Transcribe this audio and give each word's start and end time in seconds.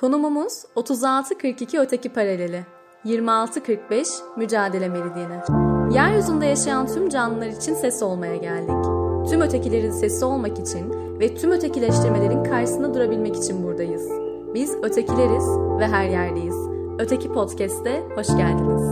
Konumumuz 0.00 0.52
36-42 0.76 1.80
öteki 1.80 2.08
paraleli, 2.08 2.66
26-45 3.04 4.38
mücadele 4.38 4.88
meridyeni. 4.88 5.40
Yeryüzünde 5.94 6.46
yaşayan 6.46 6.86
tüm 6.86 7.08
canlılar 7.08 7.46
için 7.46 7.74
ses 7.74 8.02
olmaya 8.02 8.36
geldik. 8.36 8.84
Tüm 9.30 9.40
ötekilerin 9.40 9.90
sesi 9.90 10.24
olmak 10.24 10.58
için 10.58 10.90
ve 11.20 11.34
tüm 11.34 11.50
ötekileştirmelerin 11.50 12.44
karşısında 12.44 12.94
durabilmek 12.94 13.36
için 13.36 13.62
buradayız. 13.62 14.08
Biz 14.54 14.74
ötekileriz 14.82 15.44
ve 15.78 15.88
her 15.88 16.08
yerdeyiz. 16.08 16.56
Öteki 16.98 17.32
Podcast'te 17.32 18.02
hoş 18.16 18.26
geldiniz. 18.26 18.82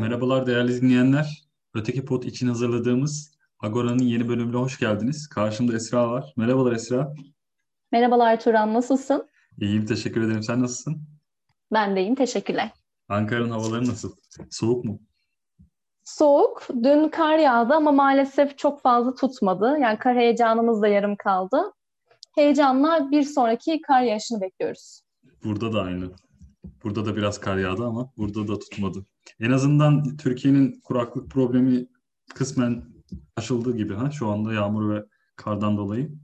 Merhabalar 0.00 0.46
değerli 0.46 0.82
dinleyenler. 0.82 1.44
Öteki 1.74 2.04
Pod 2.04 2.22
için 2.22 2.48
hazırladığımız 2.48 3.34
Agora'nın 3.60 4.04
yeni 4.04 4.28
bölümüne 4.28 4.56
hoş 4.56 4.78
geldiniz. 4.78 5.28
Karşımda 5.28 5.74
Esra 5.74 6.10
var. 6.10 6.32
Merhabalar 6.36 6.72
Esra. 6.72 7.14
Merhabalar 7.94 8.40
Turan, 8.40 8.74
nasılsın? 8.74 9.28
İyiyim, 9.60 9.86
teşekkür 9.86 10.22
ederim. 10.22 10.42
Sen 10.42 10.62
nasılsın? 10.62 11.02
Ben 11.72 11.96
de 11.96 12.00
iyiyim, 12.00 12.14
teşekkürler. 12.14 12.70
Ankara'nın 13.08 13.50
havaları 13.50 13.86
nasıl? 13.88 14.12
Soğuk 14.50 14.84
mu? 14.84 15.00
Soğuk. 16.04 16.62
Dün 16.82 17.08
kar 17.08 17.38
yağdı 17.38 17.74
ama 17.74 17.92
maalesef 17.92 18.58
çok 18.58 18.80
fazla 18.82 19.14
tutmadı. 19.14 19.78
Yani 19.80 19.98
kar 19.98 20.16
heyecanımız 20.16 20.82
da 20.82 20.88
yarım 20.88 21.16
kaldı. 21.16 21.72
Heyecanla 22.34 23.10
bir 23.10 23.22
sonraki 23.22 23.80
kar 23.80 24.02
yağışını 24.02 24.40
bekliyoruz. 24.40 25.02
Burada 25.44 25.72
da 25.72 25.82
aynı. 25.82 26.10
Burada 26.84 27.06
da 27.06 27.16
biraz 27.16 27.40
kar 27.40 27.56
yağdı 27.56 27.84
ama 27.84 28.12
burada 28.16 28.48
da 28.48 28.58
tutmadı. 28.58 29.06
En 29.40 29.50
azından 29.50 30.16
Türkiye'nin 30.16 30.80
kuraklık 30.84 31.30
problemi 31.30 31.86
kısmen 32.34 32.84
aşıldığı 33.36 33.76
gibi 33.76 33.94
ha 33.94 34.10
şu 34.10 34.28
anda 34.28 34.52
yağmur 34.52 34.94
ve 34.94 35.04
kardan 35.36 35.76
dolayı. 35.76 36.23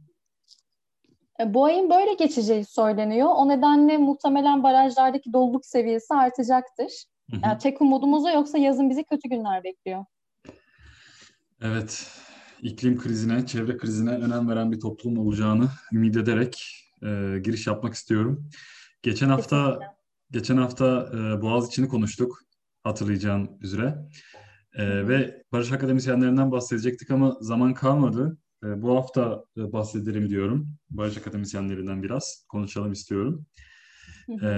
E, 1.41 1.55
bu 1.55 1.65
ayın 1.65 1.91
böyle 1.91 2.15
geçeceği 2.15 2.65
söyleniyor. 2.65 3.29
O 3.35 3.49
nedenle 3.49 3.99
muhtemelen 3.99 4.63
barajlardaki 4.63 5.33
doluluk 5.33 5.67
seviyesi 5.67 6.15
artacaktır. 6.15 7.05
Yani 7.45 7.59
tek 7.59 7.83
umudumuz 7.83 8.25
o 8.25 8.29
yoksa 8.29 8.59
yazın 8.59 8.91
bizi 8.91 9.05
kötü 9.05 9.29
günler 9.29 9.65
bekliyor. 9.65 10.05
Evet, 11.63 12.11
iklim 12.63 12.99
krizine, 12.99 13.47
çevre 13.47 13.77
krizine 13.77 14.11
önem 14.11 14.49
veren 14.49 14.73
bir 14.73 14.81
toplum 14.81 15.19
olacağını 15.19 15.69
ümit 15.93 16.17
ederek 16.17 16.85
e, 17.03 17.39
giriş 17.45 17.67
yapmak 17.67 17.95
istiyorum. 17.95 18.49
Geçen 19.03 19.29
hafta 19.29 19.65
Kesinlikle. 19.65 19.87
geçen 20.31 20.57
hafta 20.57 21.11
e, 21.15 21.43
Boğaziçi'ni 21.43 21.89
konuştuk 21.89 22.39
hatırlayacağın 22.85 23.51
üzere. 23.61 23.95
E, 24.75 25.09
ve 25.09 25.43
Barış 25.53 25.73
Akademisyenlerinden 25.73 26.53
bahsedecektik 26.53 27.11
ama 27.11 27.37
zaman 27.41 27.75
kalmadı. 27.75 28.39
E, 28.65 28.83
bu 28.83 28.97
hafta 28.97 29.45
e, 29.57 29.73
bahsedelim 29.73 30.31
diyorum. 30.31 30.69
Barış 30.91 31.19
Akademisyenlerinden 31.19 32.03
biraz 32.03 32.45
konuşalım 32.49 32.93
istiyorum. 32.93 33.47
E, 34.43 34.49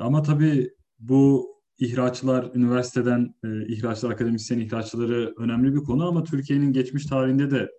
ama 0.00 0.22
tabii 0.22 0.70
bu 0.98 1.54
ihraçlar, 1.78 2.50
üniversiteden 2.54 3.34
e, 3.44 3.66
ihraçlar, 3.66 4.10
akademisyen 4.10 4.58
ihraçları 4.58 5.34
önemli 5.38 5.74
bir 5.74 5.80
konu 5.80 6.08
ama 6.08 6.24
Türkiye'nin 6.24 6.72
geçmiş 6.72 7.06
tarihinde 7.06 7.50
de 7.50 7.70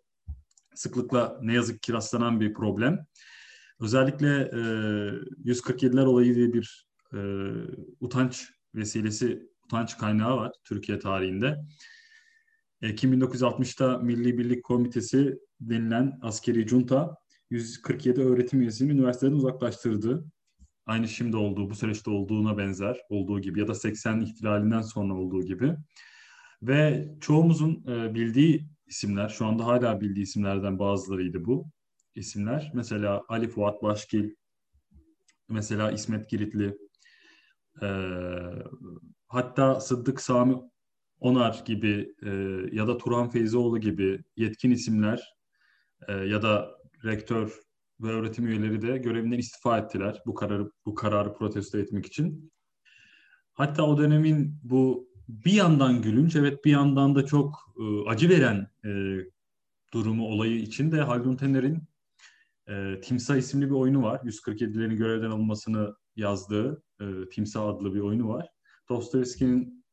sıklıkla 0.76 1.40
ne 1.42 1.54
yazık 1.54 1.82
ki 1.82 1.94
rastlanan 1.94 2.40
bir 2.40 2.54
problem. 2.54 3.06
Özellikle 3.80 4.28
e, 4.28 4.60
147'ler 5.46 6.06
olayı 6.06 6.36
diye 6.36 6.54
bir 6.54 6.88
e, 7.14 7.20
utanç 8.00 8.50
vesilesi 8.76 9.50
utanç 9.66 9.98
kaynağı 9.98 10.38
var 10.38 10.52
Türkiye 10.64 11.00
tarihinde. 11.00 11.58
Ekim 12.82 13.14
1960'ta 13.14 13.98
Milli 13.98 14.38
Birlik 14.38 14.64
Komitesi 14.64 15.40
denilen 15.60 16.20
askeri 16.22 16.68
junta 16.68 17.16
147 17.50 18.22
öğretim 18.22 18.62
üyesini 18.62 18.92
üniversiteden 18.92 19.32
uzaklaştırdı. 19.32 20.26
Aynı 20.86 21.08
şimdi 21.08 21.38
olduğu, 21.38 21.70
bu 21.70 21.76
süreçte 21.76 22.12
olduğuna 22.12 22.58
benzer 22.58 22.98
olduğu 23.10 23.42
gibi 23.42 23.60
ya 23.60 23.68
da 23.68 23.76
80 23.76 24.22
ihtilalinden 24.22 24.82
sonra 24.82 25.14
olduğu 25.14 25.44
gibi. 25.44 25.76
Ve 26.62 27.10
çoğumuzun 27.22 27.84
e, 27.88 28.14
bildiği 28.14 28.66
isimler, 28.88 29.30
şu 29.30 29.46
anda 29.46 29.66
hala 29.66 30.02
bildiği 30.02 30.24
isimlerden 30.24 30.80
bazılarıydı 30.80 31.46
bu 31.46 31.66
isimler. 32.16 32.72
Mesela 32.74 33.24
Ali 33.28 33.48
Fuat 33.48 33.84
Başkil, 33.84 34.36
mesela 35.50 35.92
İsmet 35.92 36.30
Giritli, 36.30 36.78
e, 37.82 37.88
hatta 39.28 39.80
Sıddık 39.80 40.22
Sami 40.22 40.56
Onar 41.26 41.64
gibi 41.66 42.14
e, 42.24 42.30
ya 42.72 42.88
da 42.88 42.98
Turan 42.98 43.30
Feyzioğlu 43.30 43.80
gibi 43.80 44.24
yetkin 44.38 44.72
isimler 44.72 45.36
e, 46.08 46.14
ya 46.14 46.42
da 46.42 46.72
rektör 47.04 47.60
ve 48.00 48.08
öğretim 48.08 48.48
üyeleri 48.48 48.82
de 48.82 48.98
görevinden 48.98 49.38
istifa 49.38 49.78
ettiler 49.78 50.22
bu 50.26 50.34
kararı 50.34 50.72
bu 50.86 50.96
kararı 50.96 51.34
protesto 51.34 51.78
etmek 51.78 52.06
için. 52.06 52.52
Hatta 53.54 53.84
o 53.84 53.98
dönemin 53.98 54.60
bu 54.64 55.10
bir 55.28 55.54
yandan 55.54 56.02
gülünç 56.02 56.36
evet 56.36 56.66
bir 56.66 56.72
yandan 56.72 57.16
da 57.16 57.26
çok 57.26 57.56
e, 57.80 58.10
acı 58.10 58.30
veren 58.30 58.68
e, 58.86 59.20
durumu 59.94 60.28
olayı 60.28 60.56
için 60.56 60.92
de 60.92 61.02
Haldun 61.02 61.36
Tener'in 61.36 61.84
e, 62.70 63.02
Timsah 63.02 63.36
isimli 63.36 63.66
bir 63.66 63.76
oyunu 63.76 64.04
var. 64.04 64.20
147'lerin 64.20 64.96
görevden 64.96 65.32
alınmasını 65.32 65.96
yazdığı 66.16 66.84
e, 67.02 67.06
Timsah 67.30 67.66
adlı 67.66 67.94
bir 67.94 68.00
oyunu 68.00 68.28
var. 68.28 68.48
Dostoyevski'nin 68.90 69.85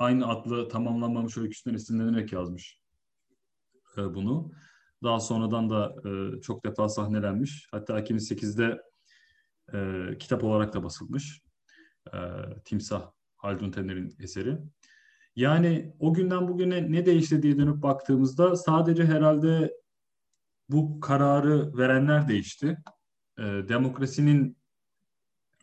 aynı 0.00 0.28
adlı 0.28 0.68
tamamlanmamış 0.68 1.38
öyküsünden 1.38 1.76
esinlenerek 1.76 2.32
yazmış 2.32 2.80
e, 3.96 4.14
bunu. 4.14 4.52
Daha 5.02 5.20
sonradan 5.20 5.70
da 5.70 5.94
e, 6.04 6.40
çok 6.40 6.64
defa 6.64 6.88
sahnelenmiş. 6.88 7.68
Hatta 7.70 8.00
2008'de 8.00 8.82
e, 9.74 10.18
kitap 10.18 10.44
olarak 10.44 10.74
da 10.74 10.84
basılmış. 10.84 11.40
E, 12.14 12.18
Timsah 12.64 13.10
Haldun 13.36 13.70
Tener'in 13.70 14.16
eseri. 14.20 14.58
Yani 15.36 15.94
o 15.98 16.14
günden 16.14 16.48
bugüne 16.48 16.92
ne 16.92 17.06
değişti 17.06 17.42
diye 17.42 17.58
dönüp 17.58 17.82
baktığımızda 17.82 18.56
sadece 18.56 19.04
herhalde 19.04 19.74
bu 20.68 21.00
kararı 21.00 21.76
verenler 21.76 22.28
değişti. 22.28 22.78
E, 23.38 23.42
demokrasinin 23.42 24.56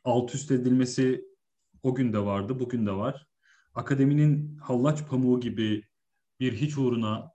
alt 0.03 0.35
üst 0.35 0.51
edilmesi 0.51 1.25
o 1.83 1.95
gün 1.95 2.13
de 2.13 2.19
vardı, 2.19 2.59
bugün 2.59 2.85
de 2.85 2.91
var. 2.91 3.26
Akademinin 3.77 4.57
hallaç 4.57 5.07
pamuğu 5.07 5.39
gibi 5.39 5.83
bir 6.39 6.53
hiç 6.53 6.77
uğruna 6.77 7.31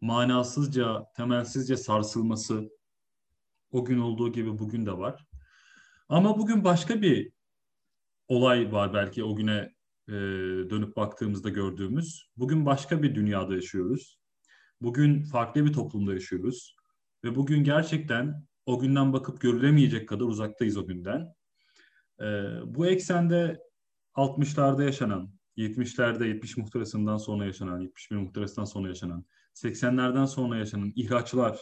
manasızca, 0.00 1.04
temelsizce 1.16 1.76
sarsılması 1.76 2.70
o 3.70 3.84
gün 3.84 3.98
olduğu 3.98 4.32
gibi 4.32 4.58
bugün 4.58 4.86
de 4.86 4.98
var. 4.98 5.26
Ama 6.08 6.38
bugün 6.38 6.64
başka 6.64 7.02
bir 7.02 7.32
olay 8.28 8.72
var 8.72 8.94
belki 8.94 9.24
o 9.24 9.36
güne 9.36 9.74
e, 10.08 10.12
dönüp 10.70 10.96
baktığımızda 10.96 11.48
gördüğümüz. 11.48 12.30
Bugün 12.36 12.66
başka 12.66 13.02
bir 13.02 13.14
dünyada 13.14 13.54
yaşıyoruz. 13.54 14.18
Bugün 14.80 15.24
farklı 15.24 15.64
bir 15.64 15.72
toplumda 15.72 16.14
yaşıyoruz. 16.14 16.76
Ve 17.24 17.34
bugün 17.34 17.64
gerçekten 17.64 18.46
o 18.66 18.78
günden 18.78 19.12
bakıp 19.12 19.40
görülemeyecek 19.40 20.08
kadar 20.08 20.24
uzaktayız 20.24 20.76
o 20.76 20.86
günden. 20.86 21.34
E, 22.20 22.26
bu 22.64 22.86
eksende 22.86 23.60
60'larda 24.14 24.84
yaşanan, 24.84 25.35
70'lerde 25.56 26.26
70 26.26 26.56
muhtırasından 26.56 27.16
sonra 27.16 27.44
yaşanan, 27.44 27.80
71 27.80 28.16
muhtırasından 28.16 28.64
sonra 28.64 28.88
yaşanan, 28.88 29.24
80'lerden 29.54 30.26
sonra 30.26 30.56
yaşanan 30.56 30.92
ihraçlar 30.96 31.60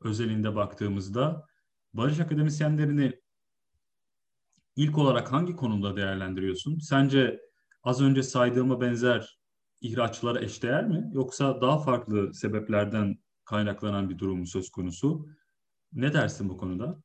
özelinde 0.00 0.54
baktığımızda 0.54 1.46
barış 1.92 2.20
akademisyenlerini 2.20 3.20
ilk 4.76 4.98
olarak 4.98 5.32
hangi 5.32 5.56
konumda 5.56 5.96
değerlendiriyorsun? 5.96 6.78
Sence 6.78 7.40
az 7.82 8.00
önce 8.00 8.22
saydığıma 8.22 8.80
benzer 8.80 9.38
ihraçlara 9.80 10.40
eşdeğer 10.40 10.88
mi? 10.88 11.10
Yoksa 11.12 11.60
daha 11.60 11.78
farklı 11.78 12.34
sebeplerden 12.34 13.18
kaynaklanan 13.44 14.10
bir 14.10 14.18
durum 14.18 14.46
söz 14.46 14.70
konusu? 14.70 15.28
Ne 15.92 16.12
dersin 16.12 16.48
bu 16.48 16.56
konuda? 16.56 17.02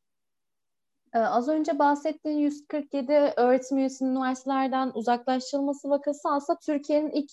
Ee, 1.14 1.20
az 1.20 1.48
önce 1.48 1.80
bahsettiğin 1.80 2.38
147 2.38 3.14
öğretim 3.38 3.78
üyesinin 3.78 4.12
üniversitelerden 4.12 4.92
uzaklaştırılması 4.94 5.90
vakası 5.90 6.30
aslında 6.30 6.60
Türkiye'nin 6.66 7.10
ilk 7.10 7.32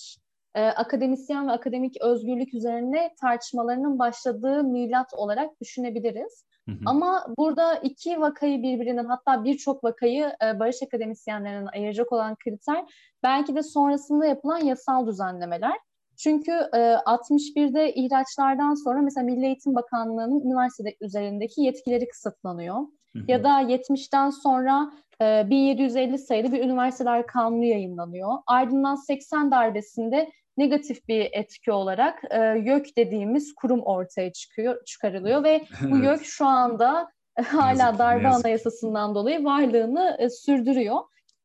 e, 0.54 0.66
akademisyen 0.66 1.48
ve 1.48 1.52
akademik 1.52 2.00
özgürlük 2.00 2.54
üzerine 2.54 3.14
tartışmalarının 3.20 3.98
başladığı 3.98 4.64
milat 4.64 5.14
olarak 5.14 5.60
düşünebiliriz. 5.60 6.44
Hı 6.68 6.72
hı. 6.72 6.78
Ama 6.86 7.26
burada 7.38 7.74
iki 7.74 8.20
vakayı 8.20 8.62
birbirinden 8.62 9.04
hatta 9.04 9.44
birçok 9.44 9.84
vakayı 9.84 10.32
e, 10.44 10.58
barış 10.58 10.82
akademisyenlerinin 10.82 11.68
ayıracak 11.74 12.12
olan 12.12 12.36
kriter 12.44 12.84
belki 13.22 13.54
de 13.54 13.62
sonrasında 13.62 14.26
yapılan 14.26 14.64
yasal 14.64 15.06
düzenlemeler. 15.06 15.76
Çünkü 16.16 16.50
e, 16.50 16.78
61'de 16.78 17.94
ihraçlardan 17.94 18.74
sonra 18.74 19.02
mesela 19.02 19.24
Milli 19.24 19.46
Eğitim 19.46 19.74
Bakanlığı'nın 19.74 20.40
üniversite 20.40 20.96
üzerindeki 21.00 21.60
yetkileri 21.60 22.08
kısıtlanıyor. 22.08 22.86
Ya 23.28 23.44
da 23.44 23.62
70'ten 23.62 24.30
sonra 24.30 24.92
e, 25.22 25.50
1750 25.50 26.18
sayılı 26.18 26.52
bir 26.52 26.64
üniversiteler 26.64 27.26
kanunu 27.26 27.64
yayınlanıyor. 27.64 28.38
Ardından 28.46 28.94
80 28.94 29.50
darbesinde 29.50 30.30
negatif 30.56 31.08
bir 31.08 31.28
etki 31.32 31.72
olarak 31.72 32.22
e, 32.30 32.38
YÖK 32.40 32.96
dediğimiz 32.96 33.54
kurum 33.54 33.80
ortaya 33.80 34.32
çıkıyor, 34.32 34.84
çıkarılıyor 34.84 35.44
ve 35.44 35.64
bu 35.90 35.98
YÖK 35.98 36.24
şu 36.24 36.46
anda 36.46 37.10
hala 37.46 37.98
darbe 37.98 38.28
anayasasından 38.28 39.14
dolayı 39.14 39.44
varlığını 39.44 40.16
e, 40.18 40.30
sürdürüyor. 40.30 40.96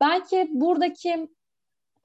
Belki 0.01 0.50
buradaki 0.51 1.27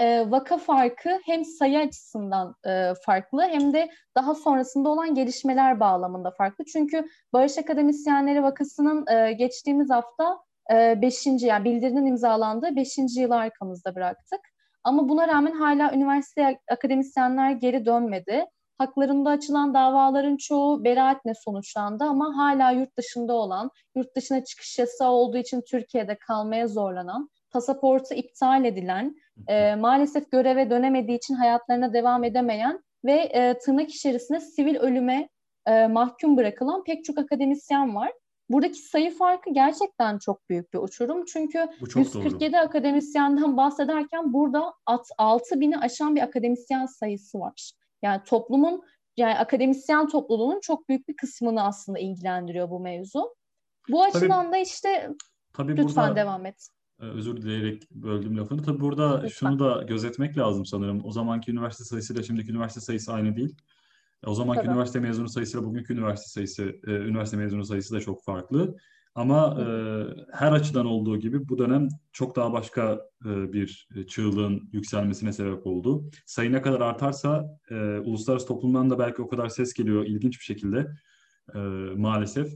e, 0.00 0.30
vaka 0.30 0.58
farkı 0.58 1.20
hem 1.24 1.44
sayı 1.44 1.78
açısından 1.78 2.54
e, 2.66 2.92
farklı 3.06 3.42
hem 3.42 3.72
de 3.72 3.90
daha 4.16 4.34
sonrasında 4.34 4.88
olan 4.88 5.14
gelişmeler 5.14 5.80
bağlamında 5.80 6.30
farklı. 6.30 6.64
Çünkü 6.64 7.04
Barış 7.32 7.58
Akademisyenleri 7.58 8.42
vakasının 8.42 9.06
e, 9.06 9.32
geçtiğimiz 9.32 9.90
hafta 9.90 10.38
5. 10.70 11.26
E, 11.26 11.30
yani 11.40 11.64
bildirinin 11.64 12.06
imzalandığı 12.06 12.76
5. 12.76 12.98
yılı 13.16 13.36
arkamızda 13.36 13.94
bıraktık. 13.94 14.40
Ama 14.84 15.08
buna 15.08 15.28
rağmen 15.28 15.52
hala 15.52 15.92
üniversite 15.92 16.58
akademisyenler 16.70 17.50
geri 17.50 17.86
dönmedi. 17.86 18.44
Haklarında 18.78 19.30
açılan 19.30 19.74
davaların 19.74 20.36
çoğu 20.36 20.84
beraatle 20.84 21.32
sonuçlandı 21.44 22.04
ama 22.04 22.36
hala 22.36 22.70
yurt 22.70 22.96
dışında 22.98 23.32
olan, 23.32 23.70
yurt 23.94 24.16
dışına 24.16 24.44
çıkış 24.44 24.78
yasağı 24.78 25.10
olduğu 25.10 25.36
için 25.36 25.62
Türkiye'de 25.70 26.18
kalmaya 26.18 26.68
zorlanan, 26.68 27.28
pasaportu 27.50 28.14
iptal 28.14 28.64
edilen, 28.64 29.16
e, 29.48 29.74
maalesef 29.74 30.30
göreve 30.30 30.70
dönemediği 30.70 31.18
için 31.18 31.34
hayatlarına 31.34 31.92
devam 31.92 32.24
edemeyen 32.24 32.84
ve 33.04 33.12
e, 33.12 33.58
tırnak 33.58 33.90
içerisinde 33.90 34.40
sivil 34.40 34.76
ölüme 34.76 35.28
e, 35.66 35.86
mahkum 35.86 36.36
bırakılan 36.36 36.84
pek 36.84 37.04
çok 37.04 37.18
akademisyen 37.18 37.94
var. 37.94 38.12
Buradaki 38.50 38.78
sayı 38.78 39.16
farkı 39.16 39.50
gerçekten 39.50 40.18
çok 40.18 40.48
büyük 40.48 40.72
bir 40.72 40.78
uçurum. 40.78 41.24
Çünkü 41.24 41.68
147 41.96 42.52
doğru. 42.52 42.60
akademisyenden 42.60 43.56
bahsederken 43.56 44.32
burada 44.32 44.72
6 45.18 45.60
bini 45.60 45.78
aşan 45.78 46.16
bir 46.16 46.20
akademisyen 46.20 46.86
sayısı 46.86 47.40
var. 47.40 47.72
Yani 48.02 48.20
toplumun 48.24 48.82
yani 49.16 49.38
akademisyen 49.38 50.08
topluluğunun 50.08 50.60
çok 50.60 50.88
büyük 50.88 51.08
bir 51.08 51.16
kısmını 51.16 51.62
aslında 51.62 51.98
ilgilendiriyor 51.98 52.70
bu 52.70 52.80
mevzu. 52.80 53.34
Bu 53.90 54.02
açıdan 54.02 54.42
tabii, 54.44 54.52
da 54.52 54.56
işte 54.58 55.10
tabii 55.52 55.76
lütfen 55.76 56.08
burada, 56.08 56.16
devam 56.16 56.46
et. 56.46 56.68
E, 57.00 57.04
özür 57.04 57.36
dileyerek 57.36 57.90
böldüm 57.90 58.38
lafını. 58.38 58.62
Tabii 58.62 58.80
burada 58.80 59.14
lütfen. 59.14 59.28
şunu 59.28 59.58
da 59.58 59.82
gözetmek 59.82 60.38
lazım 60.38 60.66
sanırım. 60.66 61.00
O 61.04 61.12
zamanki 61.12 61.52
üniversite 61.52 61.84
sayısıyla 61.84 62.22
şimdiki 62.22 62.50
üniversite 62.50 62.80
sayısı 62.80 63.12
aynı 63.12 63.36
değil. 63.36 63.56
O 64.26 64.34
zamanki 64.34 64.62
Tabii. 64.62 64.72
üniversite 64.72 65.00
mezunu 65.00 65.28
sayısıyla 65.28 65.66
bugünkü 65.66 65.94
üniversite 65.94 66.28
sayısı, 66.28 66.62
e, 66.86 66.90
üniversite 66.90 67.36
mezunu 67.36 67.64
sayısı 67.64 67.94
da 67.94 68.00
çok 68.00 68.24
farklı. 68.24 68.76
Ama 69.14 69.56
e, 69.60 69.64
her 70.32 70.52
açıdan 70.52 70.86
olduğu 70.86 71.16
gibi 71.18 71.48
bu 71.48 71.58
dönem 71.58 71.88
çok 72.12 72.36
daha 72.36 72.52
başka 72.52 73.00
e, 73.24 73.52
bir 73.52 73.88
çığlığın 74.08 74.68
yükselmesine 74.72 75.32
sebep 75.32 75.66
oldu. 75.66 76.10
Sayı 76.26 76.52
ne 76.52 76.62
kadar 76.62 76.80
artarsa 76.80 77.58
e, 77.70 77.74
uluslararası 77.98 78.46
toplumdan 78.46 78.90
da 78.90 78.98
belki 78.98 79.22
o 79.22 79.28
kadar 79.28 79.48
ses 79.48 79.72
geliyor 79.72 80.06
ilginç 80.06 80.38
bir 80.38 80.44
şekilde 80.44 80.86
e, 81.54 81.58
maalesef. 81.96 82.52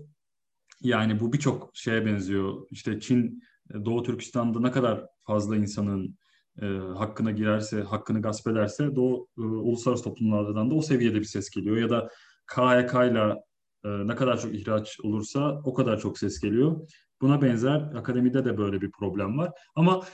Yani 0.80 1.20
bu 1.20 1.32
birçok 1.32 1.70
şeye 1.74 2.06
benziyor. 2.06 2.66
İşte 2.70 3.00
Çin, 3.00 3.42
Doğu 3.84 4.02
Türkistan'da 4.02 4.60
ne 4.60 4.70
kadar 4.70 5.06
fazla 5.22 5.56
insanın 5.56 6.18
e, 6.62 6.66
hakkına 6.96 7.30
girerse, 7.30 7.82
hakkını 7.82 8.22
gasp 8.22 8.48
ederse 8.48 8.96
Doğu 8.96 9.28
e, 9.38 9.40
uluslararası 9.40 10.04
toplumlardan 10.04 10.70
da 10.70 10.74
o 10.74 10.82
seviyede 10.82 11.20
bir 11.20 11.24
ses 11.24 11.50
geliyor. 11.50 11.76
Ya 11.76 11.90
da 11.90 12.08
KHK 12.46 12.94
ile 12.94 13.42
e, 13.84 14.06
ne 14.06 14.14
kadar 14.14 14.40
çok 14.40 14.54
ihraç 14.54 15.00
olursa 15.00 15.60
o 15.64 15.74
kadar 15.74 16.00
çok 16.00 16.18
ses 16.18 16.40
geliyor. 16.40 16.88
Buna 17.20 17.42
benzer 17.42 17.80
akademide 17.80 18.44
de 18.44 18.58
böyle 18.58 18.80
bir 18.80 18.90
problem 18.90 19.38
var. 19.38 19.52
Ama 19.74 20.04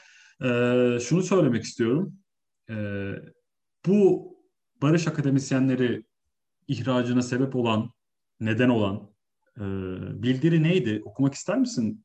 e, 0.44 0.48
şunu 1.00 1.22
söylemek 1.22 1.62
istiyorum. 1.62 2.14
E, 2.70 2.74
bu 3.86 4.30
barış 4.82 5.08
akademisyenleri 5.08 6.04
ihracına 6.68 7.22
sebep 7.22 7.56
olan, 7.56 7.90
neden 8.40 8.68
olan 8.68 9.10
e, 9.56 9.62
bildiri 10.22 10.62
neydi? 10.62 11.02
Okumak 11.04 11.34
ister 11.34 11.58
misin? 11.58 12.04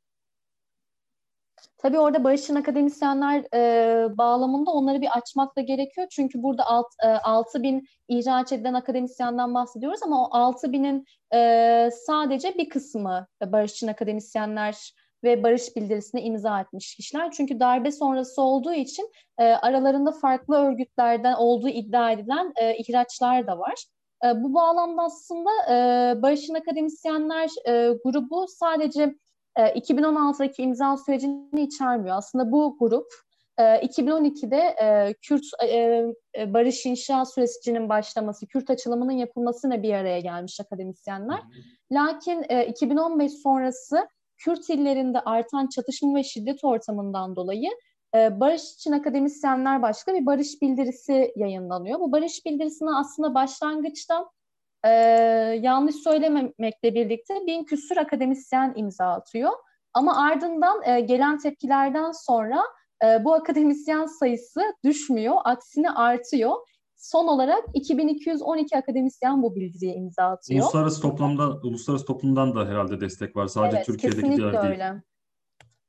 Tabii 1.78 2.00
orada 2.00 2.24
Barış'ın 2.24 2.56
akademisyenler 2.56 3.44
e, 3.54 4.18
bağlamında 4.18 4.72
onları 4.72 5.02
bir 5.02 5.18
açmak 5.18 5.58
da 5.58 5.62
gerekiyor. 5.62 6.08
Çünkü 6.12 6.44
burada 6.44 6.66
alt, 6.66 6.88
e, 7.04 7.08
6 7.08 7.64
bin 7.64 7.88
ihraç 8.08 8.52
edilen 8.52 8.74
akademisyenden 8.74 9.54
bahsediyoruz 9.54 10.00
ama 10.04 10.28
o 10.28 10.30
6 10.32 10.72
binin 10.72 11.06
e, 11.34 11.90
sadece 12.06 12.58
bir 12.58 12.70
kısmı 12.70 13.28
Barış'ın 13.46 13.88
akademisyenler 13.88 14.94
ve 15.24 15.44
barış 15.44 15.76
bildirisine 15.76 16.22
imza 16.22 16.62
etmiş 16.62 16.96
kişiler. 16.96 17.32
Çünkü 17.32 17.60
darbe 17.60 17.92
sonrası 17.92 18.42
olduğu 18.42 18.74
için 18.74 19.12
e, 19.38 19.44
aralarında 19.44 20.12
farklı 20.12 20.56
örgütlerden 20.56 21.34
olduğu 21.34 21.70
iddia 21.70 22.12
edilen 22.12 22.54
e, 22.56 22.78
ihraçlar 22.78 23.48
da 23.48 23.60
var. 23.60 23.86
E, 24.26 24.44
bu 24.44 24.54
bağlamda 24.54 25.02
aslında 25.02 25.50
e, 25.70 25.76
Barış'ın 26.22 26.54
akademisyenler 26.54 27.50
e, 27.68 27.98
grubu 28.06 28.46
sadece 28.48 29.16
2016'daki 29.58 30.62
e, 30.62 30.66
imza 30.66 30.98
sürecini 30.98 31.62
içermiyor. 31.62 32.18
Aslında 32.18 32.52
bu 32.52 32.78
grup 32.80 33.08
2012'de 33.60 34.58
e, 34.58 35.14
Kürt 35.22 35.44
e, 36.38 36.54
barış 36.54 36.86
inşa 36.86 37.26
sürecinin 37.26 37.90
başlaması, 37.90 38.48
Kürt 38.48 38.70
açılımının 38.70 39.12
yapılmasına 39.12 39.84
bir 39.84 39.94
araya 39.94 40.20
gelmiş 40.20 40.60
akademisyenler. 40.60 41.40
Lakin 41.92 42.44
2015 42.68 43.32
sonrası 43.34 44.08
Kürt 44.38 44.70
illerinde 44.70 45.20
artan 45.20 45.68
çatışma 45.68 46.16
ve 46.16 46.24
şiddet 46.24 46.64
ortamından 46.64 47.36
dolayı 47.36 47.70
Barış 48.16 48.74
için 48.74 48.92
akademisyenler 48.92 49.82
başka 49.82 50.14
bir 50.14 50.26
barış 50.26 50.62
bildirisi 50.62 51.34
yayınlanıyor. 51.36 52.00
Bu 52.00 52.12
barış 52.12 52.46
bildirisine 52.46 52.90
aslında 52.96 53.34
başlangıçta 53.34 54.30
e, 54.86 54.90
yanlış 55.62 55.96
söylememekle 55.96 56.96
birlikte 56.96 57.34
bin 57.48 57.64
küsur 57.64 57.98
akademisyen 57.98 58.74
imza 58.76 59.06
atıyor. 59.06 59.52
Ama 59.94 60.26
ardından 60.26 60.82
e, 60.86 61.00
gelen 61.02 61.38
tepkilerden 61.38 62.12
sonra 62.12 62.64
e, 63.06 63.26
bu 63.26 63.34
akademisyen 63.34 64.06
sayısı 64.06 64.62
düşmüyor, 64.84 65.36
aksine 65.44 65.92
artıyor. 65.92 66.52
Son 66.96 67.28
olarak 67.28 67.64
2212 67.74 68.78
akademisyen 68.78 69.44
bu 69.44 69.56
bildiriye 69.56 69.96
imza 69.96 70.24
atıyor. 70.24 70.64
Uluslararası 70.64 71.02
toplamda, 71.02 71.50
uluslararası 71.64 72.06
toplumdan 72.06 72.56
da 72.56 72.66
herhalde 72.66 73.02
destek 73.02 73.36
var. 73.36 73.48
Sadece 73.48 73.78
evet, 73.78 73.86
Türkiye'deki 73.86 74.30
değil. 74.30 74.44
öyle. 74.44 75.02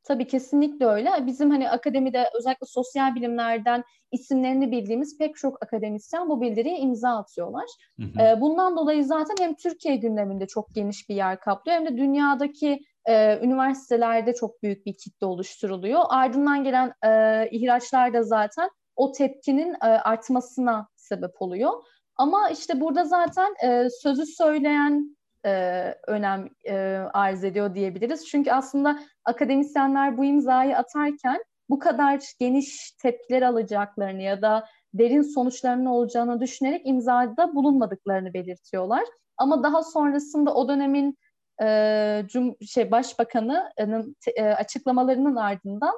Tabii 0.06 0.26
kesinlikle 0.26 0.86
öyle. 0.86 1.10
Bizim 1.26 1.50
hani 1.50 1.70
akademide 1.70 2.30
özellikle 2.38 2.66
sosyal 2.66 3.14
bilimlerden 3.14 3.84
isimlerini 4.12 4.70
bildiğimiz 4.70 5.18
pek 5.18 5.36
çok 5.36 5.62
akademisyen 5.62 6.28
bu 6.28 6.40
bildiriye 6.40 6.78
imza 6.78 7.10
atıyorlar. 7.16 7.64
Hı 8.00 8.02
hı. 8.02 8.40
Bundan 8.40 8.76
dolayı 8.76 9.04
zaten 9.04 9.34
hem 9.40 9.54
Türkiye 9.54 9.96
gündeminde 9.96 10.46
çok 10.46 10.74
geniş 10.74 11.08
bir 11.08 11.14
yer 11.14 11.40
kaplıyor 11.40 11.78
hem 11.78 11.86
de 11.86 11.96
dünyadaki 11.96 12.80
e, 13.04 13.38
üniversitelerde 13.42 14.34
çok 14.34 14.62
büyük 14.62 14.86
bir 14.86 14.96
kitle 14.96 15.26
oluşturuluyor. 15.26 16.00
Ardından 16.08 16.64
gelen 16.64 16.92
e, 17.04 17.48
ihraçlar 17.50 18.14
da 18.14 18.22
zaten 18.22 18.70
o 18.96 19.12
tepkinin 19.12 19.74
e, 19.74 19.86
artmasına 19.86 20.88
sebep 20.96 21.42
oluyor. 21.42 21.72
Ama 22.16 22.50
işte 22.50 22.80
burada 22.80 23.04
zaten 23.04 23.54
e, 23.64 23.90
sözü 24.02 24.26
söyleyen 24.26 25.15
e, 25.46 25.94
önem 26.06 26.48
e, 26.68 26.74
arz 27.12 27.44
ediyor 27.44 27.74
diyebiliriz. 27.74 28.26
Çünkü 28.26 28.50
aslında 28.50 28.98
akademisyenler 29.24 30.18
bu 30.18 30.24
imzayı 30.24 30.78
atarken 30.78 31.44
bu 31.68 31.78
kadar 31.78 32.20
geniş 32.40 32.90
tepkiler 33.02 33.42
alacaklarını 33.42 34.22
ya 34.22 34.42
da 34.42 34.66
derin 34.94 35.22
sonuçlarının 35.22 35.86
olacağını 35.86 36.40
düşünerek 36.40 36.82
imzada 36.84 37.54
bulunmadıklarını 37.54 38.34
belirtiyorlar. 38.34 39.04
Ama 39.36 39.62
daha 39.62 39.82
sonrasında 39.82 40.54
o 40.54 40.68
dönemin 40.68 41.18
e, 41.62 42.22
cum 42.28 42.56
şey 42.66 42.90
başbakanının 42.90 44.16
e, 44.36 44.44
açıklamalarının 44.44 45.36
ardından 45.36 45.94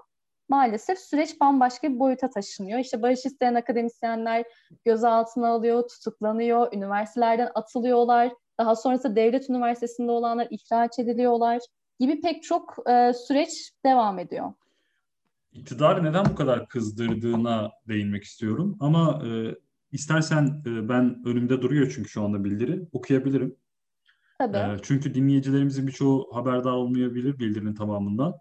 maalesef 0.48 0.98
süreç 0.98 1.40
bambaşka 1.40 1.88
bir 1.88 1.98
boyuta 1.98 2.30
taşınıyor. 2.30 2.78
İşte 2.78 3.02
barış 3.02 3.26
isteyen 3.26 3.54
akademisyenler 3.54 4.44
gözaltına 4.84 5.48
alıyor, 5.48 5.88
tutuklanıyor, 5.88 6.72
üniversitelerden 6.72 7.50
atılıyorlar. 7.54 8.32
Daha 8.58 8.76
sonrasında 8.76 9.16
devlet 9.16 9.50
üniversitesinde 9.50 10.10
olanlar 10.10 10.48
ihraç 10.50 10.98
ediliyorlar 10.98 11.60
gibi 12.00 12.20
pek 12.20 12.42
çok 12.42 12.76
e, 12.90 13.12
süreç 13.12 13.72
devam 13.84 14.18
ediyor. 14.18 14.52
İktidarı 15.52 16.04
neden 16.04 16.24
bu 16.24 16.34
kadar 16.34 16.68
kızdırdığına 16.68 17.70
değinmek 17.88 18.24
istiyorum. 18.24 18.76
Ama 18.80 19.22
e, 19.26 19.54
istersen 19.92 20.62
e, 20.66 20.88
ben 20.88 21.22
önümde 21.24 21.62
duruyor 21.62 21.92
çünkü 21.94 22.08
şu 22.08 22.24
anda 22.24 22.44
bildiri. 22.44 22.86
Okuyabilirim. 22.92 23.56
Tabii. 24.38 24.56
E, 24.56 24.76
çünkü 24.82 25.14
dinleyicilerimizin 25.14 25.86
birçoğu 25.86 26.28
haberdar 26.32 26.72
olmayabilir 26.72 27.38
bildirinin 27.38 27.74
tamamından. 27.74 28.34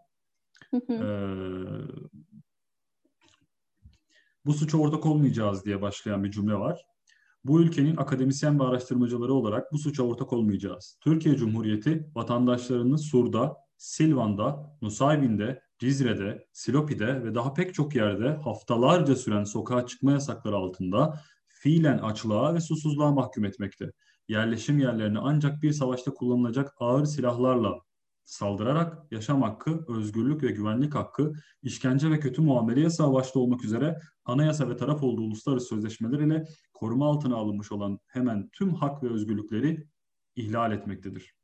e, 0.89 0.99
bu 4.45 4.53
suça 4.53 4.77
ortak 4.77 5.05
olmayacağız 5.05 5.65
diye 5.65 5.81
başlayan 5.81 6.23
bir 6.23 6.31
cümle 6.31 6.53
var. 6.53 6.85
Bu 7.47 7.61
ülkenin 7.61 7.97
akademisyen 7.97 8.59
ve 8.59 8.63
araştırmacıları 8.63 9.33
olarak 9.33 9.73
bu 9.73 9.77
suça 9.77 10.03
ortak 10.03 10.33
olmayacağız. 10.33 10.97
Türkiye 11.03 11.35
Cumhuriyeti 11.35 12.09
vatandaşlarını 12.15 12.97
Sur'da, 12.97 13.55
Silvan'da, 13.77 14.77
Nusaybin'de, 14.81 15.61
Cizre'de, 15.79 16.47
Silopi'de 16.53 17.23
ve 17.23 17.35
daha 17.35 17.53
pek 17.53 17.73
çok 17.73 17.95
yerde 17.95 18.29
haftalarca 18.29 19.15
süren 19.15 19.43
sokağa 19.43 19.85
çıkma 19.85 20.11
yasakları 20.11 20.55
altında 20.55 21.21
fiilen 21.47 21.97
açlığa 21.97 22.53
ve 22.53 22.61
susuzluğa 22.61 23.11
mahkum 23.11 23.45
etmekte. 23.45 23.91
Yerleşim 24.27 24.79
yerlerini 24.79 25.19
ancak 25.19 25.61
bir 25.61 25.71
savaşta 25.71 26.13
kullanılacak 26.13 26.73
ağır 26.79 27.05
silahlarla 27.05 27.79
saldırarak 28.27 29.11
yaşam 29.11 29.41
hakkı, 29.41 29.85
özgürlük 29.87 30.43
ve 30.43 30.51
güvenlik 30.51 30.95
hakkı, 30.95 31.33
işkence 31.63 32.11
ve 32.11 32.19
kötü 32.19 32.41
muamele 32.41 32.79
yasağı 32.79 33.13
başta 33.13 33.39
olmak 33.39 33.65
üzere 33.65 33.99
anayasa 34.25 34.69
ve 34.69 34.77
taraf 34.77 35.03
olduğu 35.03 35.21
uluslararası 35.21 35.67
sözleşmeler 35.67 36.19
ile 36.19 36.43
koruma 36.73 37.07
altına 37.07 37.35
alınmış 37.35 37.71
olan 37.71 37.99
hemen 38.07 38.49
tüm 38.49 38.73
hak 38.73 39.03
ve 39.03 39.09
özgürlükleri 39.09 39.87
ihlal 40.35 40.71
etmektedir. 40.71 41.35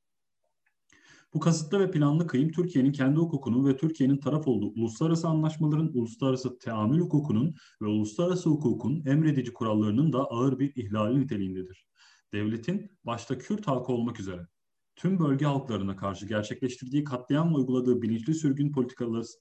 Bu 1.34 1.40
kasıtlı 1.40 1.80
ve 1.80 1.92
planlı 1.92 2.28
kıyım 2.28 2.52
Türkiye'nin 2.52 2.92
kendi 2.92 3.20
hukukunu 3.20 3.68
ve 3.68 3.78
Türkiye'nin 3.78 4.18
taraf 4.18 4.48
olduğu 4.48 4.68
uluslararası 4.68 5.28
anlaşmaların, 5.28 5.92
uluslararası 5.94 6.60
teamül 6.60 7.00
hukukunun 7.00 7.56
ve 7.82 7.88
uluslararası 7.88 8.50
hukukun 8.50 9.06
emredici 9.06 9.54
kurallarının 9.54 10.14
da 10.14 10.20
ağır 10.20 10.60
bir 10.60 10.76
ihlali 10.76 11.20
niteliğindedir. 11.20 11.88
Devletin 12.34 12.92
başta 13.04 13.38
Kürt 13.38 13.68
halkı 13.68 13.92
olmak 13.92 14.20
üzere 14.20 14.48
tüm 14.96 15.20
bölge 15.20 15.46
halklarına 15.46 15.96
karşı 15.96 16.26
gerçekleştirdiği 16.26 17.04
katliam 17.04 17.54
ve 17.54 17.58
uyguladığı 17.58 18.02
bilinçli 18.02 18.34
sürgün 18.34 18.72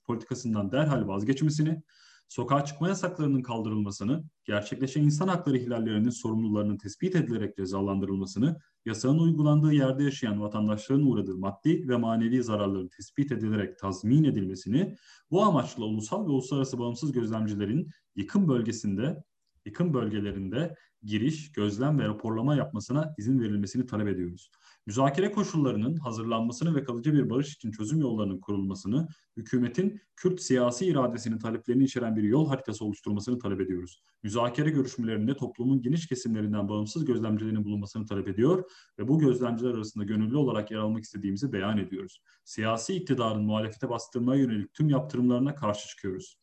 politikasından 0.07 0.73
derhal 0.73 1.09
vazgeçmesini, 1.09 1.83
sokağa 2.29 2.65
çıkma 2.65 2.89
yasaklarının 2.89 3.43
kaldırılmasını, 3.43 4.25
gerçekleşen 4.45 5.03
insan 5.03 5.29
hakları 5.29 5.59
ihlallerinin 5.59 6.11
sorumlularının 6.11 6.77
tespit 6.77 7.17
edilerek 7.17 7.57
cezalandırılmasını, 7.57 8.61
yasanın 8.85 9.19
uygulandığı 9.19 9.73
yerde 9.73 10.05
yaşayan 10.05 10.41
vatandaşların 10.41 11.07
uğradığı 11.07 11.39
maddi 11.39 11.89
ve 11.89 11.97
manevi 11.97 12.43
zararların 12.43 12.89
tespit 12.89 13.33
edilerek 13.33 13.79
tazmin 13.79 14.25
edilmesini, 14.25 14.97
bu 15.31 15.43
amaçla 15.43 15.85
ulusal 15.85 16.27
ve 16.27 16.31
uluslararası 16.31 16.79
bağımsız 16.79 17.13
gözlemcilerin 17.13 17.89
yıkım 18.17 18.49
bölgesinde, 18.49 19.25
yıkım 19.65 19.95
bölgelerinde 19.95 20.75
giriş, 21.03 21.53
gözlem 21.53 21.99
ve 21.99 22.05
raporlama 22.05 22.57
yapmasına 22.57 23.15
izin 23.19 23.41
verilmesini 23.41 23.87
talep 23.87 24.09
ediyoruz. 24.09 24.51
Müzakere 24.87 25.33
koşullarının 25.33 25.97
hazırlanmasını 25.97 26.75
ve 26.75 26.85
kalıcı 26.85 27.13
bir 27.13 27.31
barış 27.31 27.55
için 27.55 27.71
çözüm 27.71 28.01
yollarının 28.01 28.41
kurulmasını, 28.41 29.09
hükümetin 29.37 30.01
Kürt 30.17 30.43
siyasi 30.43 30.87
iradesinin 30.87 31.39
taleplerini 31.39 31.85
içeren 31.85 32.17
bir 32.17 32.23
yol 32.23 32.49
haritası 32.49 32.85
oluşturmasını 32.85 33.39
talep 33.39 33.61
ediyoruz. 33.61 34.03
Müzakere 34.23 34.71
görüşmelerinde 34.71 35.37
toplumun 35.37 35.83
geniş 35.83 36.07
kesimlerinden 36.07 36.69
bağımsız 36.69 37.05
gözlemcilerin 37.05 37.65
bulunmasını 37.65 38.07
talep 38.07 38.29
ediyor 38.29 38.71
ve 38.99 39.09
bu 39.09 39.19
gözlemciler 39.19 39.71
arasında 39.71 40.05
gönüllü 40.05 40.37
olarak 40.37 40.71
yer 40.71 40.79
almak 40.79 41.03
istediğimizi 41.03 41.53
beyan 41.53 41.79
ediyoruz. 41.79 42.23
Siyasi 42.45 42.95
iktidarın 42.95 43.43
muhalefete 43.43 43.89
bastırmaya 43.89 44.41
yönelik 44.41 44.75
tüm 44.75 44.89
yaptırımlarına 44.89 45.55
karşı 45.55 45.89
çıkıyoruz. 45.89 46.39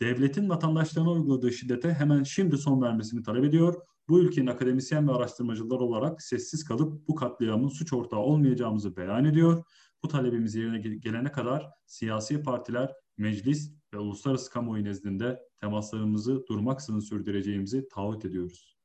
Devletin 0.00 0.48
vatandaşlarına 0.48 1.10
uyguladığı 1.10 1.52
şiddete 1.52 1.92
hemen 1.92 2.22
şimdi 2.22 2.58
son 2.58 2.82
vermesini 2.82 3.22
talep 3.22 3.44
ediyor 3.44 3.82
bu 4.08 4.20
ülkenin 4.20 4.46
akademisyen 4.46 5.08
ve 5.08 5.12
araştırmacılar 5.12 5.80
olarak 5.80 6.22
sessiz 6.22 6.64
kalıp 6.64 7.08
bu 7.08 7.14
katliamın 7.14 7.68
suç 7.68 7.92
ortağı 7.92 8.20
olmayacağımızı 8.20 8.96
beyan 8.96 9.24
ediyor. 9.24 9.64
Bu 10.02 10.08
talebimiz 10.08 10.54
yerine 10.54 10.78
gelene 10.78 11.32
kadar 11.32 11.70
siyasi 11.86 12.42
partiler, 12.42 12.94
meclis 13.18 13.72
ve 13.94 13.98
uluslararası 13.98 14.50
kamuoyu 14.50 14.84
nezdinde 14.84 15.42
temaslarımızı 15.60 16.46
durmaksızın 16.46 17.00
sürdüreceğimizi 17.00 17.88
taahhüt 17.88 18.24
ediyoruz 18.24 18.76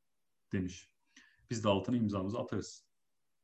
demiş. 0.52 0.90
Biz 1.50 1.64
de 1.64 1.70
altına 1.70 1.96
imzamızı 1.96 2.40
atarız. 2.40 2.86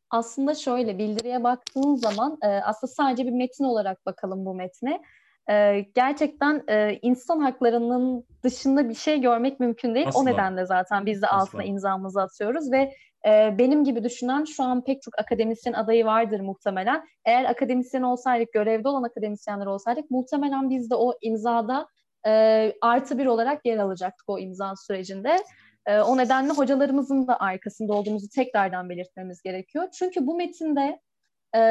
Aslında 0.09 0.55
şöyle 0.55 0.97
bildiriye 0.97 1.43
baktığın 1.43 1.95
zaman 1.95 2.37
e, 2.41 2.47
aslında 2.47 2.93
sadece 2.93 3.25
bir 3.25 3.31
metin 3.31 3.63
olarak 3.63 4.05
bakalım 4.05 4.45
bu 4.45 4.55
metne 4.55 5.01
e, 5.49 5.85
gerçekten 5.95 6.63
e, 6.69 6.99
insan 7.01 7.39
haklarının 7.39 8.25
dışında 8.43 8.89
bir 8.89 8.93
şey 8.93 9.21
görmek 9.21 9.59
mümkün 9.59 9.95
değil. 9.95 10.07
Asla. 10.07 10.19
O 10.19 10.25
nedenle 10.25 10.65
zaten 10.65 11.05
biz 11.05 11.21
de 11.21 11.27
Asla. 11.27 11.37
altına 11.37 11.63
imzamızı 11.63 12.21
atıyoruz 12.21 12.71
ve 12.71 12.91
e, 13.27 13.57
benim 13.57 13.83
gibi 13.83 14.03
düşünen 14.03 14.43
şu 14.43 14.63
an 14.63 14.83
pek 14.83 15.01
çok 15.01 15.19
akademisyen 15.19 15.73
adayı 15.73 16.05
vardır 16.05 16.39
muhtemelen. 16.39 17.03
Eğer 17.25 17.45
akademisyen 17.45 18.01
olsaydık, 18.01 18.53
görevde 18.53 18.87
olan 18.87 19.03
akademisyenler 19.03 19.65
olsaydık 19.65 20.11
muhtemelen 20.11 20.69
biz 20.69 20.89
de 20.89 20.95
o 20.95 21.13
imzada 21.21 21.87
e, 22.27 22.73
artı 22.81 23.17
bir 23.17 23.25
olarak 23.25 23.65
yer 23.65 23.77
alacaktık 23.77 24.29
o 24.29 24.39
imza 24.39 24.75
sürecinde. 24.75 25.37
E, 25.85 25.99
o 25.99 26.17
nedenle 26.17 26.53
hocalarımızın 26.53 27.27
da 27.27 27.39
arkasında 27.39 27.93
olduğumuzu 27.93 28.27
tekrardan 28.35 28.89
belirtmemiz 28.89 29.41
gerekiyor. 29.41 29.87
Çünkü 29.99 30.27
bu 30.27 30.35
metinde 30.35 30.99
e, 31.57 31.61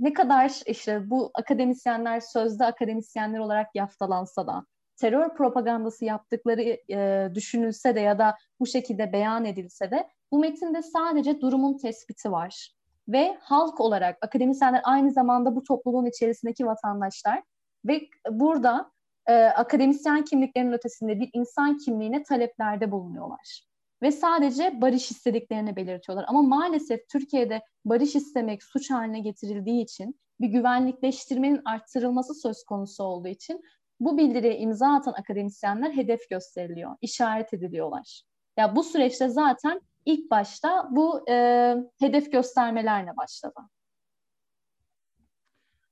ne 0.00 0.12
kadar 0.12 0.60
işte 0.66 1.10
bu 1.10 1.30
akademisyenler 1.34 2.20
sözde 2.20 2.64
akademisyenler 2.64 3.38
olarak 3.38 3.66
yaftalansa 3.74 4.46
da 4.46 4.64
terör 4.96 5.34
propagandası 5.34 6.04
yaptıkları 6.04 6.62
e, 6.90 7.28
düşünülse 7.34 7.94
de 7.94 8.00
ya 8.00 8.18
da 8.18 8.36
bu 8.60 8.66
şekilde 8.66 9.12
beyan 9.12 9.44
edilse 9.44 9.90
de 9.90 10.08
bu 10.32 10.38
metinde 10.38 10.82
sadece 10.82 11.40
durumun 11.40 11.76
tespiti 11.78 12.32
var. 12.32 12.70
Ve 13.08 13.36
halk 13.40 13.80
olarak 13.80 14.18
akademisyenler 14.22 14.80
aynı 14.84 15.10
zamanda 15.10 15.56
bu 15.56 15.62
topluluğun 15.62 16.06
içerisindeki 16.06 16.66
vatandaşlar 16.66 17.42
ve 17.84 18.00
burada 18.30 18.90
e, 19.26 19.34
akademisyen 19.44 20.24
kimliklerinin 20.24 20.72
ötesinde 20.72 21.20
bir 21.20 21.30
insan 21.32 21.78
kimliğine 21.78 22.22
taleplerde 22.22 22.90
bulunuyorlar 22.90 23.73
ve 24.04 24.12
sadece 24.12 24.80
barış 24.80 25.10
istediklerini 25.10 25.76
belirtiyorlar. 25.76 26.24
Ama 26.28 26.42
maalesef 26.42 27.08
Türkiye'de 27.08 27.62
barış 27.84 28.16
istemek 28.16 28.62
suç 28.62 28.90
haline 28.90 29.20
getirildiği 29.20 29.82
için 29.82 30.20
bir 30.40 30.48
güvenlikleştirmenin 30.48 31.62
arttırılması 31.64 32.34
söz 32.34 32.64
konusu 32.64 33.04
olduğu 33.04 33.28
için 33.28 33.62
bu 34.00 34.18
bildiriye 34.18 34.58
imza 34.58 34.94
atan 34.94 35.12
akademisyenler 35.12 35.92
hedef 35.92 36.30
gösteriliyor, 36.30 36.96
işaret 37.00 37.54
ediliyorlar. 37.54 38.22
Ya 38.56 38.76
bu 38.76 38.82
süreçte 38.82 39.28
zaten 39.28 39.80
ilk 40.04 40.30
başta 40.30 40.88
bu 40.90 41.30
e, 41.30 41.74
hedef 42.00 42.32
göstermelerle 42.32 43.16
başladı. 43.16 43.60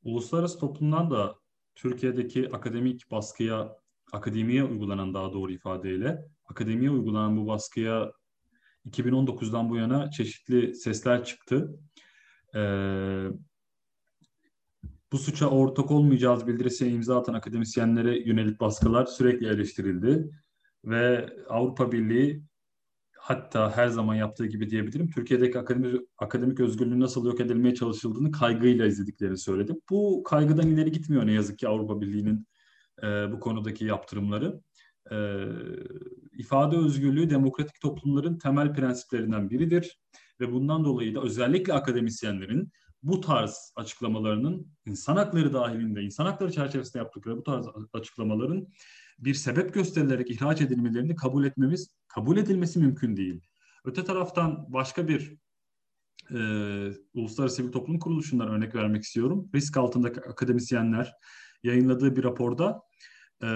Uluslararası 0.04 0.58
toplumdan 0.58 1.10
da 1.10 1.34
Türkiye'deki 1.74 2.50
akademik 2.52 3.10
baskıya, 3.10 3.81
akademiye 4.12 4.64
uygulanan 4.64 5.14
daha 5.14 5.32
doğru 5.32 5.52
ifadeyle 5.52 6.24
akademiye 6.46 6.90
uygulanan 6.90 7.36
bu 7.36 7.46
baskıya 7.46 8.12
2019'dan 8.86 9.70
bu 9.70 9.76
yana 9.76 10.10
çeşitli 10.10 10.74
sesler 10.74 11.24
çıktı. 11.24 11.78
Ee, 12.54 13.26
bu 15.12 15.18
suça 15.18 15.46
ortak 15.50 15.90
olmayacağız 15.90 16.46
bildirisine 16.46 16.88
imza 16.88 17.18
atan 17.18 17.34
akademisyenlere 17.34 18.18
yönelik 18.18 18.60
baskılar 18.60 19.06
sürekli 19.06 19.46
eleştirildi. 19.46 20.30
Ve 20.84 21.28
Avrupa 21.48 21.92
Birliği 21.92 22.42
hatta 23.18 23.76
her 23.76 23.88
zaman 23.88 24.14
yaptığı 24.14 24.46
gibi 24.46 24.70
diyebilirim 24.70 25.10
Türkiye'deki 25.10 25.58
akademik, 25.58 26.00
akademik 26.18 26.60
özgürlüğün 26.60 27.00
nasıl 27.00 27.26
yok 27.26 27.40
edilmeye 27.40 27.74
çalışıldığını 27.74 28.30
kaygıyla 28.30 28.86
izlediklerini 28.86 29.38
söyledi. 29.38 29.72
Bu 29.90 30.22
kaygıdan 30.22 30.66
ileri 30.66 30.92
gitmiyor 30.92 31.26
ne 31.26 31.32
yazık 31.32 31.58
ki 31.58 31.68
Avrupa 31.68 32.00
Birliği'nin 32.00 32.46
e, 33.02 33.32
bu 33.32 33.40
konudaki 33.40 33.84
yaptırımları 33.84 34.60
e, 35.10 35.16
ifade 36.38 36.76
özgürlüğü 36.76 37.30
demokratik 37.30 37.80
toplumların 37.80 38.38
temel 38.38 38.74
prensiplerinden 38.74 39.50
biridir 39.50 39.98
ve 40.40 40.52
bundan 40.52 40.84
dolayı 40.84 41.14
da 41.14 41.22
özellikle 41.22 41.72
akademisyenlerin 41.72 42.72
bu 43.02 43.20
tarz 43.20 43.72
açıklamalarının 43.76 44.66
insan 44.86 45.16
hakları 45.16 45.52
dahilinde, 45.52 46.02
insan 46.02 46.26
hakları 46.26 46.52
çerçevesinde 46.52 46.98
yaptıkları 46.98 47.36
bu 47.36 47.42
tarz 47.42 47.66
açıklamaların 47.92 48.66
bir 49.18 49.34
sebep 49.34 49.74
gösterilerek 49.74 50.30
ihraç 50.30 50.60
edilmelerini 50.60 51.16
kabul 51.16 51.44
etmemiz, 51.44 51.88
kabul 52.08 52.36
edilmesi 52.36 52.78
mümkün 52.78 53.16
değil. 53.16 53.40
Öte 53.84 54.04
taraftan 54.04 54.72
başka 54.72 55.08
bir 55.08 55.36
e, 56.30 56.38
uluslararası 57.14 57.56
sivil 57.56 57.72
toplum 57.72 57.98
kuruluşundan 57.98 58.48
örnek 58.48 58.74
vermek 58.74 59.02
istiyorum. 59.02 59.50
Risk 59.54 59.76
altındaki 59.76 60.20
akademisyenler 60.20 61.12
yayınladığı 61.62 62.16
bir 62.16 62.24
raporda 62.24 62.82
e, 63.42 63.48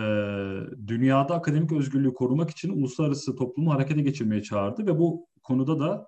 dünyada 0.86 1.34
akademik 1.34 1.72
özgürlüğü 1.72 2.14
korumak 2.14 2.50
için 2.50 2.70
uluslararası 2.70 3.36
toplumu 3.36 3.74
harekete 3.74 4.02
geçirmeye 4.02 4.42
çağırdı 4.42 4.86
ve 4.86 4.98
bu 4.98 5.26
konuda 5.42 5.78
da 5.78 6.06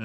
e, 0.00 0.04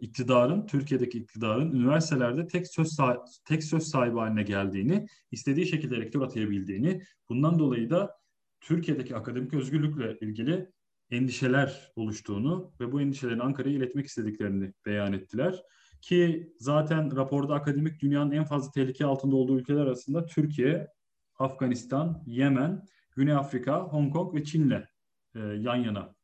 iktidarın, 0.00 0.66
Türkiye'deki 0.66 1.18
iktidarın 1.18 1.72
üniversitelerde 1.72 2.46
tek 2.46 2.66
söz 2.66 2.96
tek 3.44 3.64
söz 3.64 3.82
sahibi 3.82 4.18
haline 4.18 4.42
geldiğini, 4.42 5.06
istediği 5.30 5.66
şekilde 5.66 5.96
rektör 5.96 6.20
atayabildiğini, 6.20 7.02
bundan 7.28 7.58
dolayı 7.58 7.90
da 7.90 8.16
Türkiye'deki 8.60 9.16
akademik 9.16 9.54
özgürlükle 9.54 10.18
ilgili 10.20 10.70
endişeler 11.10 11.92
oluştuğunu 11.96 12.72
ve 12.80 12.92
bu 12.92 13.00
endişelerini 13.00 13.42
Ankara'ya 13.42 13.76
iletmek 13.76 14.06
istediklerini 14.06 14.72
beyan 14.86 15.12
ettiler. 15.12 15.62
Ki 16.06 16.52
zaten 16.58 17.16
raporda 17.16 17.54
akademik 17.54 18.00
dünyanın 18.00 18.30
en 18.30 18.44
fazla 18.44 18.70
tehlike 18.70 19.04
altında 19.04 19.36
olduğu 19.36 19.58
ülkeler 19.58 19.80
arasında 19.80 20.26
Türkiye 20.26 20.88
Afganistan, 21.38 22.22
Yemen, 22.26 22.82
Güney 23.16 23.34
Afrika, 23.34 23.80
Hong 23.80 24.12
Kong 24.12 24.34
ve 24.34 24.44
Çin'le 24.44 24.84
e, 25.34 25.40
yan 25.40 25.76
yana 25.76 26.14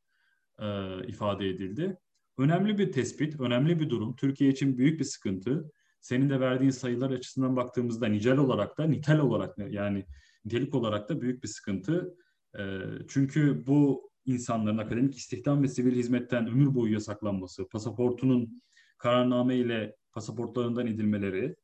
e, 0.58 0.66
ifade 1.06 1.48
edildi. 1.48 1.98
Önemli 2.38 2.78
bir 2.78 2.92
tespit, 2.92 3.40
önemli 3.40 3.80
bir 3.80 3.90
durum. 3.90 4.16
Türkiye 4.16 4.50
için 4.50 4.78
büyük 4.78 5.00
bir 5.00 5.04
sıkıntı. 5.04 5.70
Senin 6.00 6.30
de 6.30 6.40
verdiğin 6.40 6.70
sayılar 6.70 7.10
açısından 7.10 7.56
baktığımızda 7.56 8.06
nicel 8.06 8.38
olarak 8.38 8.78
da, 8.78 8.84
nitel 8.84 9.18
olarak 9.18 9.58
da 9.58 9.68
yani 9.68 10.06
nitelik 10.44 10.74
olarak 10.74 11.08
da 11.08 11.20
büyük 11.20 11.42
bir 11.42 11.48
sıkıntı. 11.48 12.16
E, 12.58 12.62
çünkü 13.08 13.66
bu 13.66 14.10
insanların 14.26 14.78
akademik 14.78 15.16
istihdam 15.16 15.62
ve 15.62 15.68
sivil 15.68 15.96
hizmetten 15.96 16.46
ömür 16.46 16.74
boyu 16.74 16.92
yasaklanması, 16.92 17.68
pasaportunun 17.68 18.62
kararname 19.02 19.56
ile 19.56 19.96
pasaportlarından 20.12 20.86
edilmeleri, 20.86 21.56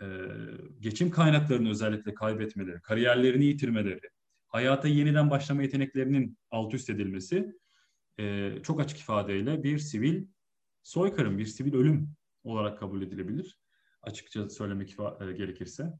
e, 0.00 0.06
geçim 0.80 1.10
kaynaklarını 1.10 1.70
özellikle 1.70 2.14
kaybetmeleri, 2.14 2.80
kariyerlerini 2.82 3.44
yitirmeleri, 3.44 4.10
hayata 4.46 4.88
yeniden 4.88 5.30
başlama 5.30 5.62
yeteneklerinin 5.62 6.38
alt 6.50 6.74
üst 6.74 6.90
edilmesi 6.90 7.58
e, 8.18 8.52
çok 8.62 8.80
açık 8.80 8.98
ifadeyle 8.98 9.62
bir 9.62 9.78
sivil 9.78 10.26
soykırım, 10.82 11.38
bir 11.38 11.46
sivil 11.46 11.74
ölüm 11.74 12.08
olarak 12.44 12.78
kabul 12.78 13.02
edilebilir. 13.02 13.58
Açıkça 14.02 14.48
söylemek 14.48 14.96
e, 15.20 15.32
gerekirse. 15.32 15.92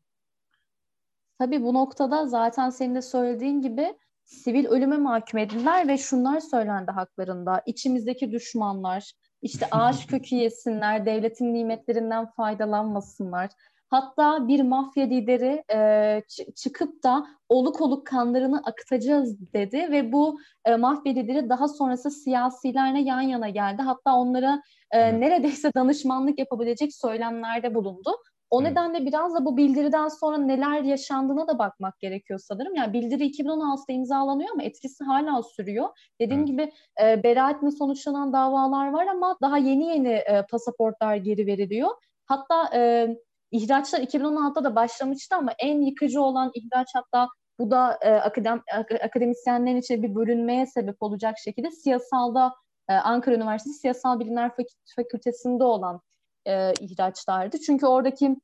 Tabii 1.38 1.62
bu 1.62 1.74
noktada 1.74 2.26
zaten 2.26 2.70
senin 2.70 2.94
de 2.94 3.02
söylediğin 3.02 3.62
gibi 3.62 3.98
sivil 4.24 4.66
ölüme 4.66 4.96
mahkum 4.96 5.38
edildiler 5.38 5.88
ve 5.88 5.98
şunlar 5.98 6.40
söylendi 6.40 6.90
haklarında. 6.90 7.62
İçimizdeki 7.66 8.32
düşmanlar, 8.32 9.12
işte 9.44 9.66
ağaç 9.70 10.06
kökü 10.10 10.36
yesinler, 10.36 11.06
devletin 11.06 11.54
nimetlerinden 11.54 12.26
faydalanmasınlar. 12.26 13.50
Hatta 13.90 14.48
bir 14.48 14.62
mafya 14.62 15.04
lideri 15.04 15.64
e, 15.72 16.22
çıkıp 16.56 17.02
da 17.02 17.26
oluk 17.48 17.80
oluk 17.80 18.06
kanlarını 18.06 18.62
akıtacağız 18.64 19.52
dedi 19.52 19.88
ve 19.90 20.12
bu 20.12 20.38
e, 20.64 20.76
mafya 20.76 21.12
lideri 21.12 21.48
daha 21.48 21.68
sonrası 21.68 22.10
siyasilerle 22.10 23.00
yan 23.00 23.20
yana 23.20 23.48
geldi. 23.48 23.82
Hatta 23.82 24.14
onlara 24.14 24.62
e, 24.90 25.20
neredeyse 25.20 25.70
danışmanlık 25.74 26.38
yapabilecek 26.38 26.94
söylemlerde 26.94 27.74
bulundu. 27.74 28.10
O 28.54 28.62
evet. 28.62 28.70
nedenle 28.70 29.06
biraz 29.06 29.34
da 29.34 29.44
bu 29.44 29.56
bildiriden 29.56 30.08
sonra 30.08 30.38
neler 30.38 30.80
yaşandığına 30.80 31.48
da 31.48 31.58
bakmak 31.58 32.00
gerekiyor 32.00 32.40
sanırım. 32.42 32.74
Yani 32.74 32.92
bildiri 32.92 33.26
2016'da 33.26 33.92
imzalanıyor 33.92 34.50
ama 34.52 34.62
etkisi 34.62 35.04
hala 35.04 35.42
sürüyor. 35.42 35.88
Dediğim 36.20 36.40
evet. 36.40 36.48
gibi 36.48 36.72
e, 37.02 37.22
beraatle 37.22 37.70
sonuçlanan 37.70 38.32
davalar 38.32 38.92
var 38.92 39.06
ama 39.06 39.36
daha 39.42 39.58
yeni 39.58 39.84
yeni 39.84 40.08
e, 40.08 40.46
pasaportlar 40.50 41.16
geri 41.16 41.46
veriliyor. 41.46 41.90
Hatta 42.26 42.70
e, 42.74 43.08
ihraçlar 43.50 44.00
2016'da 44.00 44.64
da 44.64 44.76
başlamıştı 44.76 45.36
ama 45.36 45.52
en 45.58 45.80
yıkıcı 45.80 46.22
olan 46.22 46.50
ihraç 46.54 46.88
hatta 46.94 47.28
bu 47.58 47.70
da 47.70 47.98
e, 48.02 48.10
akadem, 48.10 48.62
akademisyenlerin 49.02 49.76
içinde 49.76 50.02
bir 50.02 50.14
bölünmeye 50.14 50.66
sebep 50.66 51.02
olacak 51.02 51.34
şekilde 51.44 51.70
siyasalda 51.70 52.52
e, 52.88 52.92
Ankara 52.92 53.34
Üniversitesi 53.34 53.78
Siyasal 53.78 54.20
Bilimler 54.20 54.50
Fakültesinde 54.96 55.64
olan 55.64 56.00
e, 56.46 56.72
ihraçlardı. 56.80 57.58
Çünkü 57.58 57.86
oradaki 57.86 58.36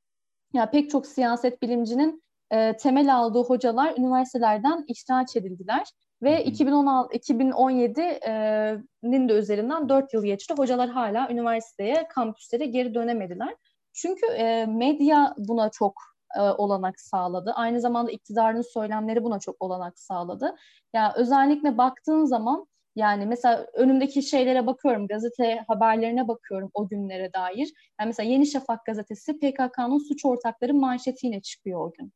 ya 0.52 0.70
pek 0.70 0.90
çok 0.90 1.06
siyaset 1.06 1.62
bilimcinin 1.62 2.22
e, 2.50 2.76
temel 2.76 3.16
aldığı 3.16 3.42
hocalar 3.42 3.94
üniversitelerden 3.98 4.84
ihraç 4.88 5.36
edildiler 5.36 5.86
ve 6.22 6.44
2016 6.44 7.16
2017'nin 7.16 9.28
de 9.28 9.32
üzerinden 9.32 9.88
4 9.88 10.14
yıl 10.14 10.24
geçti. 10.24 10.54
Hocalar 10.58 10.88
hala 10.88 11.30
üniversiteye, 11.30 12.08
kampüslere 12.08 12.66
geri 12.66 12.94
dönemediler. 12.94 13.56
Çünkü 13.92 14.26
e, 14.26 14.66
medya 14.66 15.34
buna 15.38 15.70
çok 15.70 15.94
e, 16.36 16.40
olanak 16.40 17.00
sağladı. 17.00 17.52
Aynı 17.54 17.80
zamanda 17.80 18.10
iktidarın 18.10 18.62
söylemleri 18.62 19.24
buna 19.24 19.38
çok 19.38 19.62
olanak 19.62 19.98
sağladı. 19.98 20.44
Ya 20.44 20.54
yani 20.92 21.12
özellikle 21.16 21.78
baktığın 21.78 22.24
zaman 22.24 22.66
yani 23.00 23.26
mesela 23.26 23.66
önümdeki 23.74 24.22
şeylere 24.22 24.66
bakıyorum, 24.66 25.06
gazete 25.06 25.64
haberlerine 25.68 26.28
bakıyorum 26.28 26.70
o 26.74 26.88
günlere 26.88 27.32
dair. 27.32 27.72
Yani 28.00 28.06
mesela 28.06 28.30
Yeni 28.30 28.46
Şafak 28.46 28.86
gazetesi 28.86 29.38
PKK'nın 29.38 29.98
suç 29.98 30.24
ortakları 30.24 30.74
manşetiyle 30.74 31.40
çıkıyor 31.40 31.88
o 31.88 31.92
gün. 31.92 32.12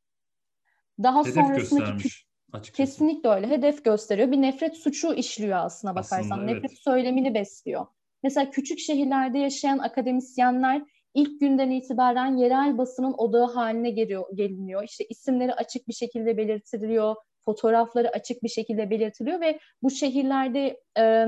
Daha 1.03 1.21
Hedef 1.21 1.35
sonrasındaki 1.35 1.85
göstermiş. 1.85 2.26
Açıkçası. 2.53 2.76
Kesinlikle 2.76 3.29
öyle. 3.29 3.50
Hedef 3.50 3.85
gösteriyor. 3.85 4.33
Bir 4.33 4.43
nefret 4.43 4.76
suçu 4.76 5.14
işliyor 5.14 5.59
aslına 5.59 5.95
bakarsan. 5.95 6.19
Aslında, 6.21 6.50
evet. 6.50 6.62
Nefret 6.62 6.79
söylemini 6.79 7.35
besliyor. 7.35 7.87
Mesela 8.23 8.50
küçük 8.50 8.79
şehirlerde 8.79 9.38
yaşayan 9.38 9.79
akademisyenler 9.79 10.83
ilk 11.14 11.41
günden 11.41 11.71
itibaren 11.71 12.37
yerel 12.37 12.79
basının 12.79 13.12
odağı 13.12 13.53
haline 13.53 13.91
geliyor, 13.91 14.25
geliniyor. 14.35 14.85
İşte 14.85 15.05
isimleri 15.05 15.55
açık 15.55 15.88
bir 15.88 15.93
şekilde 15.93 16.37
belirtiliyor 16.37 17.14
fotoğrafları 17.45 18.09
açık 18.09 18.42
bir 18.42 18.49
şekilde 18.49 18.90
belirtiliyor 18.90 19.40
ve 19.40 19.59
bu 19.83 19.90
şehirlerde 19.90 20.81
e, 20.99 21.27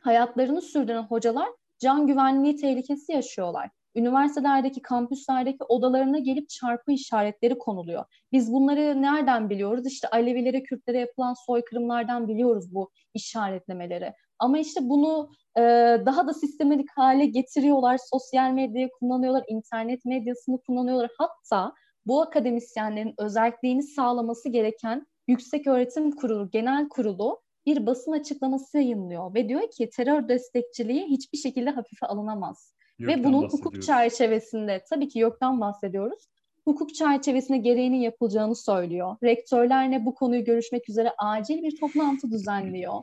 hayatlarını 0.00 0.62
sürdüren 0.62 1.02
hocalar 1.02 1.48
can 1.78 2.06
güvenliği 2.06 2.56
tehlikesi 2.56 3.12
yaşıyorlar. 3.12 3.70
Üniversitelerdeki, 3.94 4.82
kampüslerdeki 4.82 5.64
odalarına 5.68 6.18
gelip 6.18 6.48
çarpı 6.48 6.92
işaretleri 6.92 7.58
konuluyor. 7.58 8.04
Biz 8.32 8.52
bunları 8.52 9.02
nereden 9.02 9.50
biliyoruz? 9.50 9.86
İşte 9.86 10.08
Alevilere, 10.08 10.62
Kürtlere 10.62 10.98
yapılan 10.98 11.34
soykırımlardan 11.46 12.28
biliyoruz 12.28 12.74
bu 12.74 12.90
işaretlemeleri. 13.14 14.12
Ama 14.38 14.58
işte 14.58 14.80
bunu 14.82 15.30
e, 15.56 15.62
daha 16.06 16.26
da 16.26 16.34
sistematik 16.34 16.88
hale 16.96 17.26
getiriyorlar. 17.26 17.98
Sosyal 18.12 18.50
medyayı 18.50 18.90
kullanıyorlar, 19.00 19.44
internet 19.48 20.04
medyasını 20.04 20.58
kullanıyorlar. 20.66 21.10
Hatta 21.18 21.72
bu 22.06 22.22
akademisyenlerin 22.22 23.14
özelliğini 23.18 23.82
sağlaması 23.82 24.48
gereken 24.48 25.06
Yüksek 25.28 25.66
Öğretim 25.66 26.10
Kurulu 26.10 26.50
Genel 26.50 26.88
Kurulu 26.88 27.42
bir 27.66 27.86
basın 27.86 28.12
açıklaması 28.12 28.78
yayınlıyor 28.78 29.34
ve 29.34 29.48
diyor 29.48 29.70
ki 29.70 29.90
terör 29.90 30.28
destekçiliği 30.28 31.04
hiçbir 31.04 31.38
şekilde 31.38 31.70
hafife 31.70 32.06
alınamaz. 32.06 32.74
Yoktan 32.98 33.20
ve 33.20 33.24
bunun 33.24 33.48
hukuk 33.48 33.82
çerçevesinde 33.82 34.84
tabii 34.90 35.08
ki 35.08 35.18
yoktan 35.18 35.60
bahsediyoruz. 35.60 36.28
Hukuk 36.64 36.94
çerçevesinde 36.94 37.58
gereğinin 37.58 38.00
yapılacağını 38.00 38.56
söylüyor. 38.56 39.16
Rektörlerle 39.22 40.04
bu 40.04 40.14
konuyu 40.14 40.44
görüşmek 40.44 40.88
üzere 40.88 41.12
acil 41.18 41.62
bir 41.62 41.80
toplantı 41.80 42.30
düzenliyor. 42.30 43.02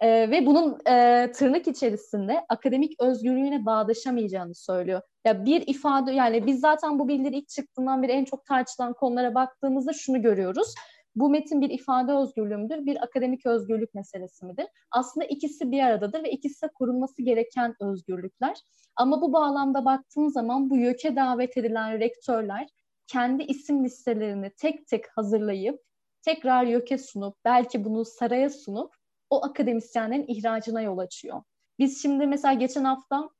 Ee, 0.00 0.30
ve 0.30 0.46
bunun 0.46 0.78
e, 0.88 1.32
tırnak 1.32 1.68
içerisinde 1.68 2.44
akademik 2.48 3.00
özgürlüğüne 3.00 3.66
bağdaşamayacağını 3.66 4.54
söylüyor. 4.54 5.00
Ya 5.26 5.44
bir 5.44 5.66
ifade 5.66 6.12
yani 6.12 6.46
biz 6.46 6.60
zaten 6.60 6.98
bu 6.98 7.08
bildiri 7.08 7.36
ilk 7.36 7.48
çıktığından 7.48 8.02
beri 8.02 8.12
en 8.12 8.24
çok 8.24 8.46
tartışılan 8.46 8.92
konulara 8.92 9.34
baktığımızda 9.34 9.92
şunu 9.92 10.22
görüyoruz 10.22 10.74
bu 11.14 11.30
metin 11.30 11.60
bir 11.60 11.70
ifade 11.70 12.12
özgürlüğü 12.12 12.56
müdür, 12.56 12.86
bir 12.86 13.02
akademik 13.02 13.46
özgürlük 13.46 13.94
meselesi 13.94 14.46
midir? 14.46 14.66
Aslında 14.90 15.26
ikisi 15.26 15.70
bir 15.70 15.82
aradadır 15.82 16.24
ve 16.24 16.30
ikisi 16.30 16.62
de 16.62 16.68
korunması 16.74 17.22
gereken 17.22 17.74
özgürlükler. 17.80 18.56
Ama 18.96 19.22
bu 19.22 19.32
bağlamda 19.32 19.84
baktığın 19.84 20.28
zaman 20.28 20.70
bu 20.70 20.76
YÖK'e 20.76 21.16
davet 21.16 21.56
edilen 21.56 22.00
rektörler 22.00 22.68
kendi 23.06 23.42
isim 23.42 23.84
listelerini 23.84 24.50
tek 24.58 24.86
tek 24.86 25.04
hazırlayıp 25.16 25.80
tekrar 26.22 26.64
YÖK'e 26.64 26.98
sunup 26.98 27.36
belki 27.44 27.84
bunu 27.84 28.04
saraya 28.04 28.50
sunup 28.50 28.94
o 29.30 29.44
akademisyenlerin 29.44 30.24
ihracına 30.28 30.82
yol 30.82 30.98
açıyor. 30.98 31.42
Biz 31.78 32.02
şimdi 32.02 32.26
mesela 32.26 32.54
geçen 32.54 32.84
hafta 32.84 33.30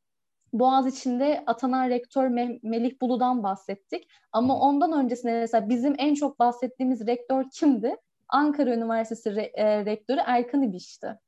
Boğaz 0.53 0.87
içinde 0.87 1.43
atanan 1.47 1.89
rektör 1.89 2.29
Melih 2.63 3.01
Bulu'dan 3.01 3.43
bahsettik. 3.43 4.09
Ama 4.33 4.61
ondan 4.61 4.93
öncesinde 4.93 5.41
mesela 5.41 5.69
bizim 5.69 5.95
en 5.99 6.15
çok 6.15 6.39
bahsettiğimiz 6.39 7.07
rektör 7.07 7.45
kimdi? 7.53 7.97
Ankara 8.29 8.75
Üniversitesi 8.75 9.31
re- 9.31 9.51
e, 9.55 9.85
rektörü 9.85 10.21
Erkan 10.27 10.63
İbiş'ti. 10.63 11.19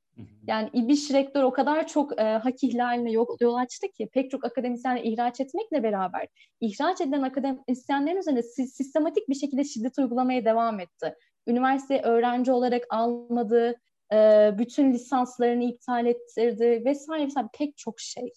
Yani 0.46 0.70
İbiş 0.72 1.10
rektör 1.10 1.42
o 1.42 1.52
kadar 1.52 1.86
çok 1.86 2.20
e, 2.20 2.22
hak 2.22 2.64
ihlaline 2.64 3.10
yol, 3.10 3.26
yol 3.40 3.54
açtı 3.54 3.86
ki 3.88 4.08
pek 4.12 4.30
çok 4.30 4.44
akademisyenle 4.44 5.02
ihraç 5.02 5.40
etmekle 5.40 5.82
beraber 5.82 6.26
ihraç 6.60 7.00
edilen 7.00 7.22
akademisyenlerin 7.22 8.16
üzerine 8.16 8.42
sistematik 8.42 9.28
bir 9.28 9.34
şekilde 9.34 9.64
şiddet 9.64 9.98
uygulamaya 9.98 10.44
devam 10.44 10.80
etti. 10.80 11.14
Üniversiteye 11.46 12.02
öğrenci 12.02 12.52
olarak 12.52 12.82
almadı, 12.90 13.74
e, 14.12 14.50
bütün 14.58 14.92
lisanslarını 14.92 15.64
iptal 15.64 16.06
ettirdi 16.06 16.82
vesaire, 16.84 17.24
vesaire 17.24 17.48
pek 17.58 17.76
çok 17.76 18.00
şey. 18.00 18.32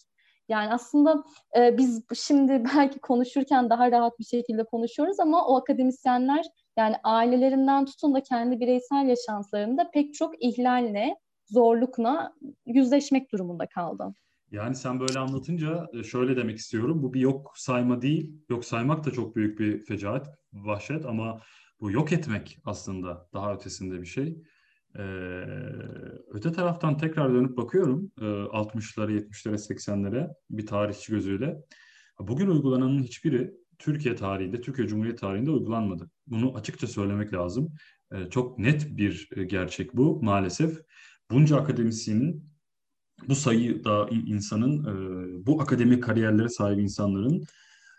Yani 0.50 0.74
aslında 0.74 1.24
e, 1.58 1.78
biz 1.78 2.04
şimdi 2.16 2.64
belki 2.76 3.00
konuşurken 3.00 3.70
daha 3.70 3.92
rahat 3.92 4.20
bir 4.20 4.24
şekilde 4.24 4.64
konuşuyoruz 4.64 5.20
ama 5.20 5.48
o 5.48 5.58
akademisyenler 5.58 6.46
yani 6.78 6.96
ailelerinden 7.04 7.86
tutun 7.86 8.14
da 8.14 8.24
kendi 8.24 8.60
bireysel 8.60 9.08
yaşantılarında 9.08 9.90
pek 9.94 10.14
çok 10.14 10.44
ihlalle, 10.44 11.16
zorlukla 11.46 12.34
yüzleşmek 12.66 13.32
durumunda 13.32 13.68
kaldı. 13.68 14.14
Yani 14.52 14.76
sen 14.76 15.00
böyle 15.00 15.20
anlatınca 15.20 15.88
e, 15.94 16.04
şöyle 16.04 16.38
demek 16.38 16.58
istiyorum. 16.58 17.04
Bu 17.04 17.14
bir 17.14 17.20
yok 17.20 17.54
sayma 17.56 18.02
değil. 18.02 18.44
Yok 18.50 18.66
saymak 18.66 19.06
da 19.06 19.12
çok 19.12 19.36
büyük 19.36 19.60
bir 19.60 19.86
fecaat, 19.86 20.28
vahşet 20.54 21.06
ama 21.06 21.42
bu 21.82 21.92
yok 21.92 22.14
etmek 22.14 22.58
aslında 22.66 23.28
daha 23.34 23.54
ötesinde 23.54 24.02
bir 24.02 24.06
şey. 24.06 24.44
Ee, 24.98 25.04
öte 26.32 26.52
taraftan 26.52 26.98
tekrar 26.98 27.34
dönüp 27.34 27.58
bakıyorum 27.58 28.12
e, 28.22 28.24
60'lara, 28.24 29.12
70'lere, 29.12 29.58
80'lere 29.58 30.34
bir 30.50 30.66
tarihçi 30.66 31.12
gözüyle. 31.12 31.58
Bugün 32.20 32.48
uygulananın 32.48 33.04
hiçbiri 33.04 33.54
Türkiye 33.80 34.16
tarihinde, 34.16 34.62
Türkiye 34.62 34.88
Cumhuriyeti 34.88 35.22
tarihinde 35.22 35.52
uygulanmadı. 35.52 36.10
Bunu 36.28 36.58
açıkça 36.58 36.88
söylemek 36.88 37.34
lazım. 37.34 37.74
E, 38.12 38.30
çok 38.30 38.60
net 38.60 38.98
bir 38.98 39.30
e, 39.36 39.44
gerçek 39.44 39.94
bu 39.98 40.24
maalesef. 40.24 40.82
Bunca 41.32 41.58
akademisyenin, 41.58 42.50
bu 43.28 43.36
sayıda 43.36 44.10
insanın, 44.10 44.84
e, 44.84 45.46
bu 45.46 45.62
akademik 45.62 46.04
kariyerlere 46.04 46.50
sahip 46.50 46.80
insanların 46.80 47.44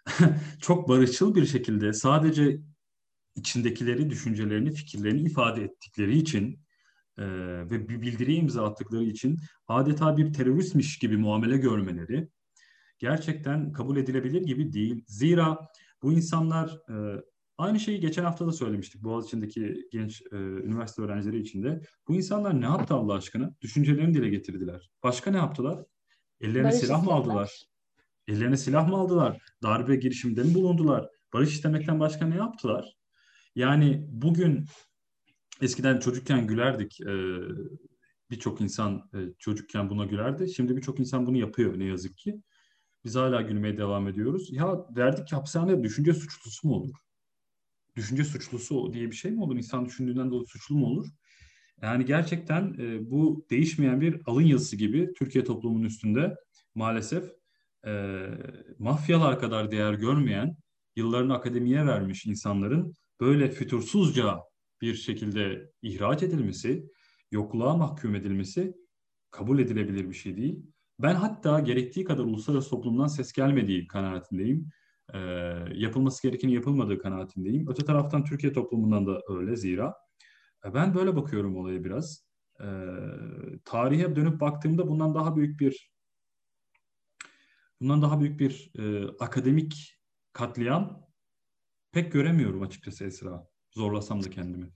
çok 0.60 0.88
barışçıl 0.88 1.34
bir 1.34 1.46
şekilde 1.46 1.92
sadece 1.92 2.60
içindekileri, 3.36 4.10
düşüncelerini, 4.10 4.72
fikirlerini 4.72 5.22
ifade 5.22 5.62
ettikleri 5.62 6.18
için 6.18 6.60
e, 7.18 7.24
ve 7.70 7.88
bir 7.88 8.02
bildiri 8.02 8.34
imza 8.34 8.66
attıkları 8.66 9.04
için 9.04 9.38
adeta 9.68 10.16
bir 10.16 10.32
teröristmiş 10.32 10.98
gibi 10.98 11.16
muamele 11.16 11.56
görmeleri 11.56 12.28
gerçekten 12.98 13.72
kabul 13.72 13.96
edilebilir 13.96 14.42
gibi 14.42 14.72
değil. 14.72 15.04
Zira 15.06 15.58
Bu 16.02 16.12
insanlar 16.12 16.78
e, 16.90 17.22
aynı 17.58 17.80
şeyi 17.80 18.00
geçen 18.00 18.24
hafta 18.24 18.46
da 18.46 18.52
söylemiştik 18.52 19.02
Boğaziçi'ndeki 19.02 19.88
genç 19.92 20.22
e, 20.32 20.36
üniversite 20.36 21.02
öğrencileri 21.02 21.40
için 21.40 21.62
de. 21.62 21.80
Bu 22.08 22.14
insanlar 22.14 22.60
ne 22.60 22.64
yaptı 22.64 22.94
Allah 22.94 23.14
aşkına? 23.14 23.54
Düşüncelerini 23.60 24.14
dile 24.14 24.28
getirdiler. 24.28 24.90
Başka 25.02 25.30
ne 25.30 25.36
yaptılar? 25.36 25.84
Ellerine 26.40 26.68
Barış 26.68 26.78
silah 26.78 27.04
mı 27.04 27.12
aldılar? 27.12 27.64
Ellerine 28.28 28.56
silah 28.56 28.88
mı 28.88 28.96
aldılar? 28.96 29.42
Darbe 29.62 29.96
girişiminde 29.96 30.42
mi 30.42 30.54
bulundular? 30.54 31.08
Barış 31.32 31.54
istemekten 31.54 32.00
başka 32.00 32.26
ne 32.26 32.36
yaptılar? 32.36 32.96
Yani 33.54 34.06
bugün 34.08 34.64
eskiden 35.62 35.98
çocukken 35.98 36.46
gülerdik. 36.46 37.00
E, 37.00 37.14
birçok 38.30 38.60
insan 38.60 39.10
e, 39.14 39.18
çocukken 39.38 39.90
buna 39.90 40.04
gülerdi. 40.04 40.54
Şimdi 40.54 40.76
birçok 40.76 41.00
insan 41.00 41.26
bunu 41.26 41.36
yapıyor 41.36 41.78
ne 41.78 41.84
yazık 41.84 42.16
ki. 42.18 42.42
Biz 43.04 43.14
hala 43.14 43.42
gülmeye 43.42 43.78
devam 43.78 44.08
ediyoruz. 44.08 44.52
Ya 44.52 44.86
derdik 44.96 45.28
ki 45.28 45.36
hapishanede 45.36 45.82
düşünce 45.82 46.14
suçlusu 46.14 46.68
mu 46.68 46.74
olur? 46.74 46.94
Düşünce 47.96 48.24
suçlusu 48.24 48.92
diye 48.92 49.10
bir 49.10 49.16
şey 49.16 49.30
mi 49.30 49.42
olur? 49.42 49.56
İnsan 49.56 49.86
düşündüğünden 49.86 50.30
dolayı 50.30 50.46
suçlu 50.46 50.76
mu 50.76 50.86
olur? 50.86 51.06
Yani 51.82 52.04
gerçekten 52.04 52.74
e, 52.78 53.10
bu 53.10 53.46
değişmeyen 53.50 54.00
bir 54.00 54.20
alın 54.26 54.42
yazısı 54.42 54.76
gibi 54.76 55.12
Türkiye 55.18 55.44
toplumunun 55.44 55.84
üstünde 55.84 56.36
maalesef 56.74 57.32
e, 57.86 58.24
mafyalar 58.78 59.40
kadar 59.40 59.70
değer 59.70 59.94
görmeyen, 59.94 60.56
yıllarını 60.96 61.34
akademiye 61.34 61.86
vermiş 61.86 62.26
insanların 62.26 62.96
böyle 63.20 63.50
fütursuzca 63.50 64.38
bir 64.80 64.94
şekilde 64.94 65.72
ihraç 65.82 66.22
edilmesi, 66.22 66.90
yokluğa 67.30 67.76
mahkum 67.76 68.14
edilmesi 68.14 68.74
kabul 69.30 69.58
edilebilir 69.58 70.08
bir 70.08 70.14
şey 70.14 70.36
değil. 70.36 70.66
Ben 70.98 71.14
hatta 71.14 71.60
gerektiği 71.60 72.04
kadar 72.04 72.24
uluslararası 72.24 72.70
toplumdan 72.70 73.06
ses 73.06 73.32
gelmediği 73.32 73.86
kanaatindeyim. 73.86 74.70
E, 75.14 75.18
yapılması 75.74 76.22
gerekeni 76.22 76.54
yapılmadığı 76.54 76.98
kanaatindeyim. 76.98 77.68
Öte 77.68 77.84
taraftan 77.84 78.24
Türkiye 78.24 78.52
toplumundan 78.52 79.06
da 79.06 79.22
öyle 79.28 79.56
zira. 79.56 79.94
E, 80.64 80.74
ben 80.74 80.94
böyle 80.94 81.16
bakıyorum 81.16 81.56
olaya 81.56 81.84
biraz. 81.84 82.28
E, 82.60 82.66
tarihe 83.64 84.16
dönüp 84.16 84.40
baktığımda 84.40 84.88
bundan 84.88 85.14
daha 85.14 85.36
büyük 85.36 85.60
bir 85.60 85.92
bundan 87.80 88.02
daha 88.02 88.20
büyük 88.20 88.40
bir 88.40 88.70
e, 88.78 89.08
akademik 89.20 90.00
katliam 90.32 91.06
pek 91.92 92.12
göremiyorum 92.12 92.62
açıkçası 92.62 93.04
Esra. 93.04 93.46
Zorlasam 93.70 94.24
da 94.24 94.30
kendimi. 94.30 94.66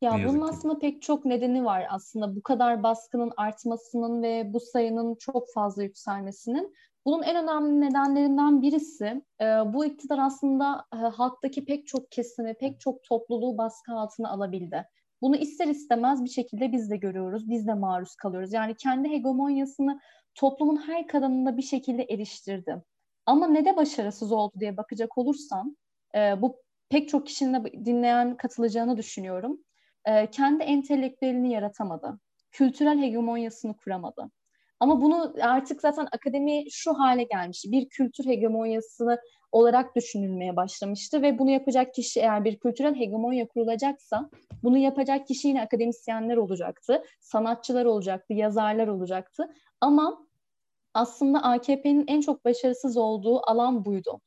Ya 0.00 0.12
bunun 0.28 0.48
aslında 0.48 0.78
pek 0.78 1.02
çok 1.02 1.24
nedeni 1.24 1.64
var 1.64 1.86
aslında 1.90 2.36
bu 2.36 2.42
kadar 2.42 2.82
baskının 2.82 3.32
artmasının 3.36 4.22
ve 4.22 4.52
bu 4.52 4.60
sayının 4.60 5.14
çok 5.14 5.52
fazla 5.54 5.82
yükselmesinin. 5.82 6.74
Bunun 7.04 7.22
en 7.22 7.44
önemli 7.44 7.80
nedenlerinden 7.80 8.62
birisi 8.62 9.22
e, 9.40 9.44
bu 9.44 9.84
iktidar 9.84 10.18
aslında 10.18 10.86
e, 10.94 10.96
halktaki 10.96 11.64
pek 11.64 11.86
çok 11.86 12.10
kesimi, 12.10 12.54
pek 12.54 12.80
çok 12.80 13.04
topluluğu 13.04 13.58
baskı 13.58 13.92
altına 13.92 14.30
alabildi. 14.30 14.88
Bunu 15.22 15.36
ister 15.36 15.66
istemez 15.66 16.24
bir 16.24 16.30
şekilde 16.30 16.72
biz 16.72 16.90
de 16.90 16.96
görüyoruz, 16.96 17.50
biz 17.50 17.66
de 17.66 17.74
maruz 17.74 18.16
kalıyoruz. 18.16 18.52
Yani 18.52 18.74
kendi 18.74 19.08
hegemonyasını 19.08 20.00
toplumun 20.34 20.76
her 20.76 21.06
kalanında 21.06 21.56
bir 21.56 21.62
şekilde 21.62 22.02
eriştirdi. 22.02 22.82
Ama 23.26 23.46
ne 23.46 23.64
de 23.64 23.76
başarısız 23.76 24.32
oldu 24.32 24.52
diye 24.60 24.76
bakacak 24.76 25.18
olursam, 25.18 25.76
e, 26.14 26.42
bu 26.42 26.56
pek 26.88 27.08
çok 27.08 27.26
kişinin 27.26 27.64
de 27.64 27.84
dinleyen 27.84 28.36
katılacağını 28.36 28.96
düşünüyorum 28.96 29.60
e, 30.06 30.30
kendi 30.30 30.62
entelektüelini 30.62 31.52
yaratamadı. 31.52 32.18
Kültürel 32.50 32.98
hegemonyasını 32.98 33.76
kuramadı. 33.76 34.30
Ama 34.80 35.00
bunu 35.00 35.34
artık 35.42 35.80
zaten 35.80 36.08
akademi 36.12 36.64
şu 36.70 36.94
hale 36.94 37.22
gelmiş. 37.22 37.64
Bir 37.68 37.88
kültür 37.88 38.26
hegemonyası 38.26 39.18
olarak 39.52 39.96
düşünülmeye 39.96 40.56
başlamıştı 40.56 41.22
ve 41.22 41.38
bunu 41.38 41.50
yapacak 41.50 41.94
kişi 41.94 42.20
eğer 42.20 42.44
bir 42.44 42.58
kültürel 42.58 42.94
hegemonya 42.94 43.48
kurulacaksa 43.48 44.30
bunu 44.62 44.78
yapacak 44.78 45.26
kişi 45.26 45.48
yine 45.48 45.62
akademisyenler 45.62 46.36
olacaktı, 46.36 47.02
sanatçılar 47.20 47.84
olacaktı, 47.84 48.32
yazarlar 48.32 48.88
olacaktı. 48.88 49.48
Ama 49.80 50.26
aslında 50.94 51.42
AKP'nin 51.42 52.04
en 52.08 52.20
çok 52.20 52.44
başarısız 52.44 52.96
olduğu 52.96 53.50
alan 53.50 53.84
buydu. 53.84 54.20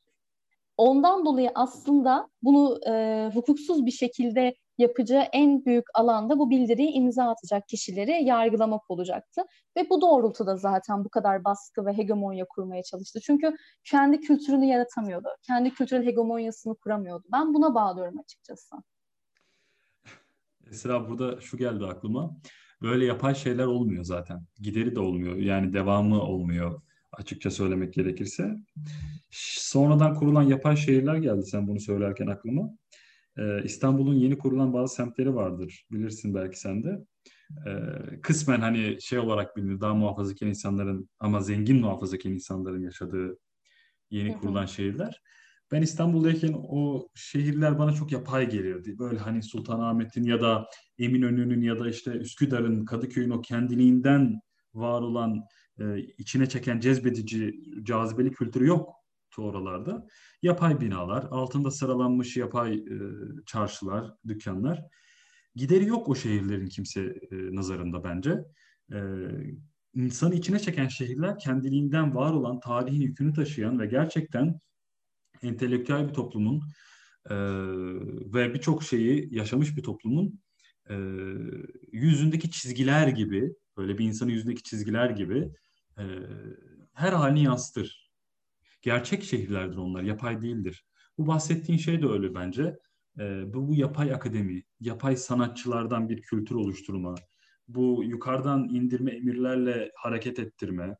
Ondan 0.80 1.24
dolayı 1.24 1.50
aslında 1.54 2.28
bunu 2.42 2.80
e, 2.88 3.30
hukuksuz 3.34 3.86
bir 3.86 3.90
şekilde 3.90 4.54
yapacağı 4.78 5.22
en 5.22 5.64
büyük 5.64 5.84
alanda 5.94 6.38
bu 6.38 6.50
bildiriyi 6.50 6.90
imza 6.90 7.28
atacak 7.28 7.68
kişileri 7.68 8.24
yargılamak 8.24 8.90
olacaktı. 8.90 9.42
Ve 9.76 9.90
bu 9.90 10.00
doğrultuda 10.00 10.56
zaten 10.56 11.04
bu 11.04 11.08
kadar 11.08 11.44
baskı 11.44 11.86
ve 11.86 11.92
hegemonya 11.92 12.44
kurmaya 12.44 12.82
çalıştı. 12.82 13.20
Çünkü 13.22 13.56
kendi 13.84 14.20
kültürünü 14.20 14.64
yaratamıyordu. 14.64 15.28
Kendi 15.42 15.74
kültürel 15.74 16.06
hegemonyasını 16.06 16.74
kuramıyordu. 16.74 17.24
Ben 17.32 17.54
buna 17.54 17.74
bağlıyorum 17.74 18.18
açıkçası. 18.18 18.76
Esra 20.70 21.08
burada 21.08 21.40
şu 21.40 21.56
geldi 21.56 21.86
aklıma. 21.86 22.36
Böyle 22.82 23.04
yapay 23.04 23.34
şeyler 23.34 23.66
olmuyor 23.66 24.04
zaten. 24.04 24.42
Gideri 24.60 24.94
de 24.94 25.00
olmuyor. 25.00 25.36
Yani 25.36 25.72
devamı 25.72 26.22
olmuyor 26.22 26.80
açıkça 27.12 27.50
söylemek 27.50 27.94
gerekirse. 27.94 28.56
Sonradan 29.30 30.14
kurulan 30.14 30.42
yapay 30.42 30.76
şehirler 30.76 31.16
geldi 31.16 31.46
sen 31.46 31.68
bunu 31.68 31.80
söylerken 31.80 32.26
aklıma. 32.26 32.70
Ee, 33.38 33.62
İstanbul'un 33.64 34.14
yeni 34.14 34.38
kurulan 34.38 34.72
bazı 34.72 34.94
semtleri 34.94 35.34
vardır. 35.34 35.86
Bilirsin 35.92 36.34
belki 36.34 36.60
sen 36.60 36.84
de. 36.84 36.98
Ee, 37.66 38.20
kısmen 38.22 38.60
hani 38.60 38.96
şey 39.00 39.18
olarak 39.18 39.56
bilinir 39.56 39.80
daha 39.80 39.94
muhafazakar 39.94 40.46
insanların 40.46 41.10
ama 41.20 41.40
zengin 41.40 41.80
muhafazakar 41.80 42.30
insanların 42.30 42.82
yaşadığı 42.82 43.38
yeni 44.10 44.38
kurulan 44.38 44.66
şehirler. 44.66 45.22
Ben 45.72 45.82
İstanbul'dayken 45.82 46.54
o 46.68 47.08
şehirler 47.14 47.78
bana 47.78 47.92
çok 47.92 48.12
yapay 48.12 48.50
gelirdi. 48.50 48.98
Böyle 48.98 49.18
hani 49.18 49.42
Sultanahmet'in 49.42 50.24
ya 50.24 50.40
da 50.40 50.66
Eminönü'nün 50.98 51.62
ya 51.62 51.78
da 51.78 51.88
işte 51.88 52.10
Üsküdar'ın, 52.10 52.84
Kadıköy'ün 52.84 53.30
o 53.30 53.40
kendiliğinden 53.40 54.40
var 54.74 55.00
olan 55.00 55.44
e, 55.80 55.98
içine 56.18 56.48
çeken 56.48 56.80
cezbedici, 56.80 57.60
cazibeli 57.82 58.30
kültürü 58.30 58.66
yok 58.66 59.00
oralarda. 59.38 60.06
Yapay 60.42 60.80
binalar, 60.80 61.24
altında 61.30 61.70
sıralanmış 61.70 62.36
yapay 62.36 62.74
e, 62.74 62.96
çarşılar, 63.46 64.14
dükkanlar. 64.28 64.82
Gideri 65.54 65.86
yok 65.86 66.08
o 66.08 66.14
şehirlerin 66.14 66.66
kimse 66.66 67.00
e, 67.00 67.16
nazarında 67.30 68.04
bence. 68.04 68.44
E, 68.92 68.98
insanı 69.94 70.34
içine 70.34 70.58
çeken 70.58 70.88
şehirler 70.88 71.38
kendiliğinden 71.38 72.14
var 72.14 72.32
olan 72.32 72.60
tarihin 72.60 73.00
yükünü 73.00 73.32
taşıyan 73.32 73.78
ve 73.78 73.86
gerçekten 73.86 74.60
entelektüel 75.42 76.08
bir 76.08 76.14
toplumun 76.14 76.62
e, 77.30 77.36
ve 78.34 78.54
birçok 78.54 78.82
şeyi 78.82 79.34
yaşamış 79.34 79.76
bir 79.76 79.82
toplumun 79.82 80.40
e, 80.90 80.96
yüzündeki 81.92 82.50
çizgiler 82.50 83.08
gibi, 83.08 83.54
böyle 83.76 83.98
bir 83.98 84.04
insanın 84.04 84.30
yüzündeki 84.30 84.62
çizgiler 84.62 85.10
gibi 85.10 85.50
e, 86.00 86.04
her 86.92 87.12
halini 87.12 87.42
yansıtır 87.42 88.10
gerçek 88.82 89.24
şehirlerdir 89.24 89.76
onlar, 89.76 90.02
yapay 90.02 90.42
değildir. 90.42 90.84
Bu 91.18 91.26
bahsettiğin 91.26 91.78
şey 91.78 92.02
de 92.02 92.06
öyle 92.06 92.34
bence. 92.34 92.78
E, 93.18 93.54
bu, 93.54 93.68
bu 93.68 93.74
yapay 93.74 94.14
akademi, 94.14 94.62
yapay 94.80 95.16
sanatçılardan 95.16 96.08
bir 96.08 96.22
kültür 96.22 96.54
oluşturma, 96.54 97.14
bu 97.68 98.04
yukarıdan 98.04 98.68
indirme 98.68 99.10
emirlerle 99.12 99.90
hareket 99.96 100.38
ettirme, 100.38 100.96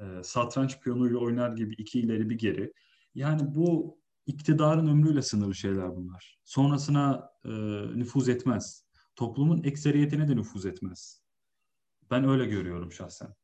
e, 0.00 0.04
satranç 0.22 0.80
piyonuyla 0.80 1.18
oynar 1.18 1.56
gibi 1.56 1.74
iki 1.74 2.00
ileri 2.00 2.30
bir 2.30 2.38
geri. 2.38 2.72
Yani 3.14 3.54
bu 3.54 3.98
iktidarın 4.26 4.86
ömrüyle 4.86 5.22
sınırlı 5.22 5.54
şeyler 5.54 5.96
bunlar. 5.96 6.38
Sonrasına 6.44 7.30
e, 7.44 7.50
nüfuz 7.98 8.28
etmez. 8.28 8.84
Toplumun 9.16 9.62
ekseriyetine 9.64 10.28
de 10.28 10.36
nüfuz 10.36 10.66
etmez. 10.66 11.22
Ben 12.10 12.28
öyle 12.28 12.46
görüyorum 12.46 12.92
şahsen. 12.92 13.34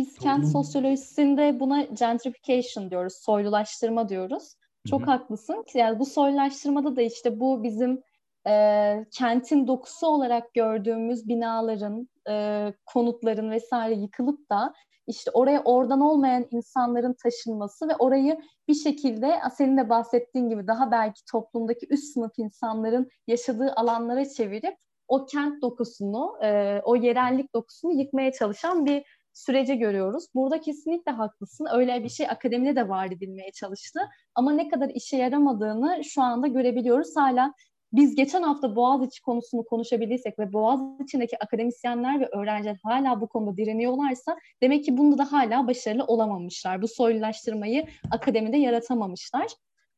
Biz 0.00 0.14
Toplum... 0.14 0.32
kent 0.32 0.48
sosyolojisinde 0.48 1.60
buna 1.60 1.82
gentrification 1.82 2.90
diyoruz, 2.90 3.14
soylulaştırma 3.14 4.08
diyoruz. 4.08 4.54
Çok 4.90 5.00
Hı-hı. 5.00 5.10
haklısın. 5.10 5.64
Yani 5.74 5.98
bu 5.98 6.06
soylulaştırmada 6.06 6.96
da 6.96 7.02
işte 7.02 7.40
bu 7.40 7.62
bizim 7.62 8.02
e, 8.48 9.06
kentin 9.10 9.66
dokusu 9.66 10.06
olarak 10.06 10.54
gördüğümüz 10.54 11.28
binaların, 11.28 12.08
e, 12.28 12.66
konutların 12.86 13.50
vesaire 13.50 13.94
yıkılıp 13.94 14.50
da 14.50 14.74
işte 15.06 15.30
oraya 15.34 15.62
oradan 15.62 16.00
olmayan 16.00 16.46
insanların 16.50 17.16
taşınması 17.22 17.88
ve 17.88 17.96
orayı 17.98 18.40
bir 18.68 18.74
şekilde 18.74 19.40
senin 19.56 19.76
de 19.76 19.88
bahsettiğin 19.88 20.48
gibi 20.48 20.66
daha 20.66 20.90
belki 20.90 21.24
toplumdaki 21.32 21.86
üst 21.90 22.14
sınıf 22.14 22.32
insanların 22.36 23.08
yaşadığı 23.26 23.72
alanlara 23.76 24.28
çevirip 24.28 24.76
o 25.08 25.26
kent 25.26 25.62
dokusunu, 25.62 26.38
e, 26.42 26.80
o 26.84 26.96
yerellik 26.96 27.54
dokusunu 27.54 27.92
yıkmaya 27.92 28.32
çalışan 28.32 28.86
bir 28.86 29.04
sürece 29.32 29.74
görüyoruz. 29.74 30.26
Burada 30.34 30.60
kesinlikle 30.60 31.12
haklısın. 31.12 31.66
Öyle 31.72 32.04
bir 32.04 32.08
şey 32.08 32.26
akademide 32.30 32.76
de 32.76 32.88
var 32.88 33.06
edilmeye 33.06 33.52
çalıştı. 33.52 34.00
Ama 34.34 34.52
ne 34.52 34.68
kadar 34.68 34.88
işe 34.88 35.16
yaramadığını 35.16 36.04
şu 36.04 36.22
anda 36.22 36.46
görebiliyoruz. 36.46 37.16
Hala 37.16 37.54
biz 37.92 38.14
geçen 38.14 38.42
hafta 38.42 38.76
Boğaziçi 38.76 39.22
konusunu 39.22 39.64
konuşabildiysek 39.64 40.38
ve 40.38 40.52
Boğaziçi'ndeki 40.52 41.44
akademisyenler 41.44 42.20
ve 42.20 42.26
öğrenciler 42.26 42.78
hala 42.84 43.20
bu 43.20 43.28
konuda 43.28 43.56
direniyorlarsa 43.56 44.36
demek 44.62 44.84
ki 44.84 44.96
bunda 44.96 45.18
da 45.18 45.32
hala 45.32 45.66
başarılı 45.66 46.04
olamamışlar. 46.04 46.82
Bu 46.82 46.88
soylulaştırmayı 46.88 47.86
akademide 48.10 48.56
yaratamamışlar. 48.56 49.46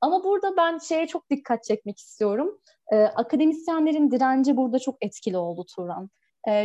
Ama 0.01 0.25
burada 0.25 0.57
ben 0.57 0.79
şeye 0.79 1.07
çok 1.07 1.31
dikkat 1.31 1.64
çekmek 1.64 1.99
istiyorum. 1.99 2.59
Ee, 2.92 2.97
akademisyenlerin 2.97 4.11
direnci 4.11 4.57
burada 4.57 4.79
çok 4.79 4.97
etkili 5.01 5.37
oldu 5.37 5.64
Turan. 5.77 6.11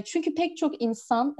Çünkü 0.06 0.36
pek 0.36 0.58
çok 0.58 0.82
insan, 0.82 1.36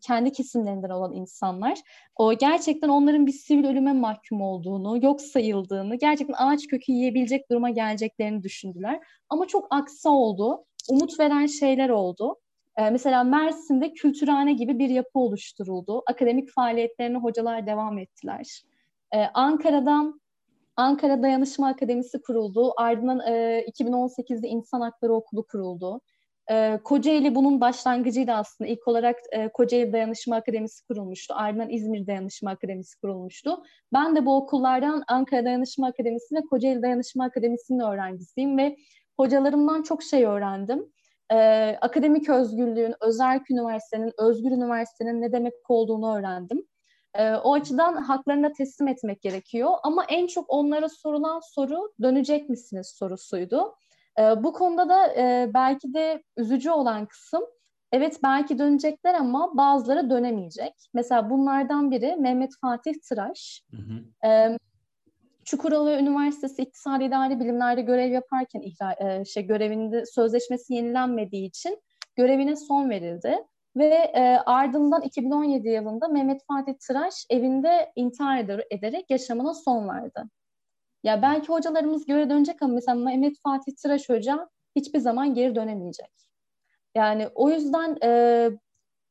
kendi 0.00 0.32
kesimlerinden 0.32 0.90
olan 0.90 1.12
insanlar, 1.12 1.78
o 2.16 2.38
gerçekten 2.38 2.88
onların 2.88 3.26
bir 3.26 3.32
sivil 3.32 3.66
ölüme 3.66 3.92
mahkum 3.92 4.40
olduğunu, 4.42 5.04
yok 5.04 5.20
sayıldığını, 5.20 5.94
gerçekten 5.94 6.34
ağaç 6.38 6.66
kökü 6.66 6.92
yiyebilecek 6.92 7.50
duruma 7.50 7.70
geleceklerini 7.70 8.42
düşündüler. 8.42 9.00
Ama 9.28 9.46
çok 9.46 9.66
aksi 9.70 10.08
oldu. 10.08 10.64
Umut 10.90 11.20
veren 11.20 11.46
şeyler 11.46 11.88
oldu. 11.88 12.36
Mesela 12.92 13.24
Mersin'de 13.24 13.92
kültürhane 13.92 14.52
gibi 14.52 14.78
bir 14.78 14.88
yapı 14.88 15.18
oluşturuldu. 15.18 16.02
Akademik 16.06 16.50
faaliyetlerine 16.50 17.18
hocalar 17.18 17.66
devam 17.66 17.98
ettiler. 17.98 18.62
Ankara'dan 19.34 20.20
Ankara 20.76 21.22
Dayanışma 21.22 21.68
Akademisi 21.68 22.22
kuruldu. 22.22 22.72
Ardından 22.76 23.20
e, 23.20 23.64
2018'de 23.68 24.48
İnsan 24.48 24.80
Hakları 24.80 25.14
Okulu 25.14 25.46
kuruldu. 25.46 26.00
E, 26.50 26.80
Kocaeli 26.84 27.34
bunun 27.34 27.60
başlangıcıydı 27.60 28.32
aslında. 28.32 28.70
İlk 28.70 28.88
olarak 28.88 29.16
e, 29.32 29.48
Kocaeli 29.48 29.92
Dayanışma 29.92 30.36
Akademisi 30.36 30.86
kurulmuştu. 30.86 31.34
Ardından 31.36 31.70
İzmir 31.70 32.06
Dayanışma 32.06 32.50
Akademisi 32.50 33.00
kurulmuştu. 33.00 33.62
Ben 33.92 34.16
de 34.16 34.26
bu 34.26 34.36
okullardan 34.36 35.04
Ankara 35.08 35.44
Dayanışma 35.44 35.86
Akademisi 35.86 36.34
ve 36.34 36.40
Kocaeli 36.50 36.82
Dayanışma 36.82 37.24
Akademisi'nin 37.24 37.80
öğrencisiyim 37.80 38.58
ve 38.58 38.76
hocalarımdan 39.16 39.82
çok 39.82 40.02
şey 40.02 40.24
öğrendim. 40.24 40.92
E, 41.32 41.36
akademik 41.80 42.28
özgürlüğün, 42.28 42.94
özel 43.00 43.40
üniversitenin, 43.50 44.12
özgür 44.18 44.50
üniversitenin 44.50 45.22
ne 45.22 45.32
demek 45.32 45.54
olduğunu 45.68 46.16
öğrendim. 46.16 46.66
E, 47.14 47.34
o 47.34 47.54
açıdan 47.54 47.96
haklarına 47.96 48.52
teslim 48.52 48.88
etmek 48.88 49.22
gerekiyor. 49.22 49.70
Ama 49.82 50.04
en 50.08 50.26
çok 50.26 50.44
onlara 50.48 50.88
sorulan 50.88 51.40
soru 51.54 51.92
dönecek 52.02 52.48
misiniz 52.48 52.94
sorusuydu. 52.98 53.74
E, 54.18 54.44
bu 54.44 54.52
konuda 54.52 54.88
da 54.88 55.14
e, 55.14 55.50
belki 55.54 55.94
de 55.94 56.22
üzücü 56.36 56.70
olan 56.70 57.06
kısım 57.06 57.44
evet 57.92 58.20
belki 58.22 58.58
dönecekler 58.58 59.14
ama 59.14 59.56
bazıları 59.56 60.10
dönemeyecek. 60.10 60.72
Mesela 60.94 61.30
bunlardan 61.30 61.90
biri 61.90 62.16
Mehmet 62.16 62.50
Fatih 62.60 62.94
Tıraş. 63.08 63.62
Hı 63.70 63.76
hı. 63.76 64.28
E, 64.28 64.58
Çukurova 65.44 65.98
Üniversitesi 65.98 66.62
İktisadi 66.62 67.04
İdari 67.04 67.40
Bilimler'de 67.40 67.82
görev 67.82 68.12
yaparken 68.12 68.60
ihla, 68.60 68.94
e, 68.98 69.24
şey 69.24 69.46
görevinde 69.46 70.06
sözleşmesi 70.06 70.74
yenilenmediği 70.74 71.48
için 71.48 71.82
görevine 72.16 72.56
son 72.56 72.90
verildi. 72.90 73.38
Ve 73.76 73.94
e, 73.94 74.38
ardından 74.46 75.02
2017 75.02 75.68
yılında 75.68 76.08
Mehmet 76.08 76.46
Fatih 76.46 76.74
Tıraş 76.86 77.26
evinde 77.30 77.92
intihar 77.96 78.38
eder, 78.38 78.64
ederek 78.70 79.10
yaşamına 79.10 79.54
son 79.54 79.88
verdi. 79.88 80.20
Ya 81.04 81.22
belki 81.22 81.48
hocalarımız 81.48 82.06
geri 82.06 82.30
dönecek 82.30 82.62
ama 82.62 82.74
mesela 82.74 82.94
Mehmet 82.94 83.36
Fatih 83.42 83.72
Tıraş 83.82 84.08
Hoca 84.08 84.48
hiçbir 84.76 84.98
zaman 84.98 85.34
geri 85.34 85.54
dönemeyecek. 85.54 86.10
Yani 86.94 87.28
o 87.34 87.50
yüzden 87.50 87.96
e, 88.04 88.50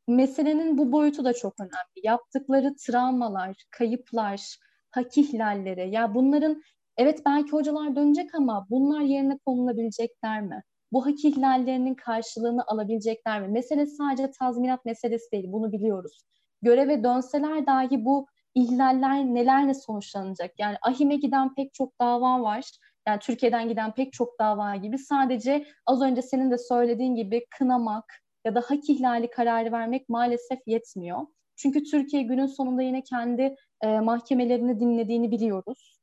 meselenin 0.07 0.77
bu 0.77 0.91
boyutu 0.91 1.25
da 1.25 1.33
çok 1.33 1.59
önemli. 1.59 1.73
Yaptıkları 2.03 2.75
travmalar, 2.75 3.55
kayıplar, 3.71 4.57
hak 4.91 5.17
ihlalleri. 5.17 5.89
Ya 5.91 6.15
bunların 6.15 6.61
evet 6.97 7.21
belki 7.25 7.51
hocalar 7.51 7.95
dönecek 7.95 8.35
ama 8.35 8.67
bunlar 8.69 9.01
yerine 9.01 9.37
konulabilecekler 9.45 10.41
mi? 10.41 10.63
Bu 10.91 11.05
hak 11.05 11.25
ihlallerinin 11.25 11.95
karşılığını 11.95 12.63
alabilecekler 12.67 13.41
mi? 13.41 13.47
Mesele 13.47 13.85
sadece 13.85 14.31
tazminat 14.31 14.85
meselesi 14.85 15.31
değil. 15.31 15.45
Bunu 15.47 15.71
biliyoruz. 15.71 16.21
Göreve 16.61 17.03
dönseler 17.03 17.67
dahi 17.67 18.05
bu 18.05 18.27
ihlaller 18.55 19.25
nelerle 19.25 19.73
sonuçlanacak? 19.73 20.51
Yani 20.59 20.77
ahime 20.81 21.15
giden 21.15 21.55
pek 21.55 21.73
çok 21.73 21.99
dava 21.99 22.41
var. 22.41 22.71
Yani 23.07 23.19
Türkiye'den 23.19 23.69
giden 23.69 23.91
pek 23.91 24.13
çok 24.13 24.39
dava 24.39 24.75
gibi 24.75 24.97
sadece 24.97 25.65
az 25.85 26.01
önce 26.01 26.21
senin 26.21 26.51
de 26.51 26.57
söylediğin 26.57 27.15
gibi 27.15 27.45
kınamak 27.57 28.05
ya 28.45 28.55
da 28.55 28.61
hak 28.61 28.89
ihlali 28.89 29.29
kararı 29.29 29.71
vermek 29.71 30.09
maalesef 30.09 30.59
yetmiyor. 30.65 31.21
Çünkü 31.55 31.83
Türkiye 31.83 32.23
günün 32.23 32.45
sonunda 32.45 32.81
yine 32.81 33.03
kendi 33.03 33.55
e, 33.81 33.99
mahkemelerini 33.99 34.79
dinlediğini 34.79 35.31
biliyoruz. 35.31 35.99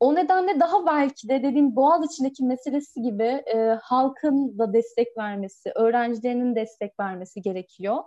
O 0.00 0.14
nedenle 0.14 0.60
daha 0.60 0.86
belki 0.86 1.28
de 1.28 1.42
dediğim 1.42 1.76
Boğaz 1.76 2.12
içindeki 2.12 2.44
meselesi 2.44 3.02
gibi 3.02 3.42
e, 3.54 3.78
halkın 3.82 4.58
da 4.58 4.72
destek 4.72 5.18
vermesi, 5.18 5.72
öğrencilerinin 5.74 6.54
destek 6.54 7.00
vermesi 7.00 7.42
gerekiyor. 7.42 8.04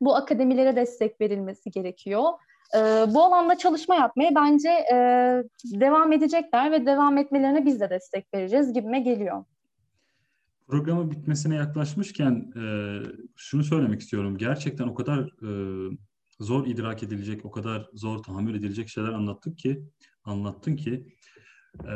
Bu 0.00 0.14
akademilere 0.14 0.76
destek 0.76 1.20
verilmesi 1.20 1.70
gerekiyor 1.70 2.32
e, 2.76 2.78
bu 3.14 3.22
alanda 3.22 3.58
çalışma 3.58 3.94
yapmaya 3.94 4.34
bence 4.34 4.68
e, 4.68 4.96
devam 5.80 6.12
edecekler 6.12 6.72
ve 6.72 6.86
devam 6.86 7.18
etmelerine 7.18 7.66
biz 7.66 7.80
de 7.80 7.90
destek 7.90 8.34
vereceğiz 8.34 8.72
gibime 8.72 9.00
geliyor. 9.00 9.44
Programı 10.66 11.10
bitmesine 11.10 11.54
yaklaşmışken 11.54 12.52
e, 12.56 12.64
şunu 13.36 13.64
söylemek 13.64 14.00
istiyorum. 14.00 14.38
Gerçekten 14.38 14.88
o 14.88 14.94
kadar 14.94 15.20
e, 15.20 15.50
zor 16.40 16.66
idrak 16.66 17.02
edilecek, 17.02 17.44
o 17.44 17.50
kadar 17.50 17.88
zor 17.94 18.22
tahammül 18.22 18.54
edilecek 18.54 18.88
şeyler 18.88 19.12
anlattık 19.12 19.58
ki, 19.58 19.84
anlattın 20.24 20.76
ki 20.76 21.06
e, 21.84 21.94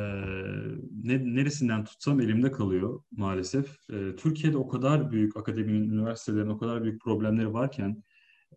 ne, 1.05 1.35
neresinden 1.35 1.85
tutsam 1.85 2.21
elimde 2.21 2.53
kalıyor 2.53 3.03
maalesef. 3.11 3.91
E, 3.91 4.17
Türkiye'de 4.17 4.57
o 4.57 4.69
kadar 4.69 5.11
büyük 5.11 5.37
akademinin, 5.37 5.91
üniversitelerin 5.91 6.51
o 6.51 6.59
kadar 6.59 6.83
büyük 6.83 7.03
problemleri 7.03 7.53
varken 7.53 8.03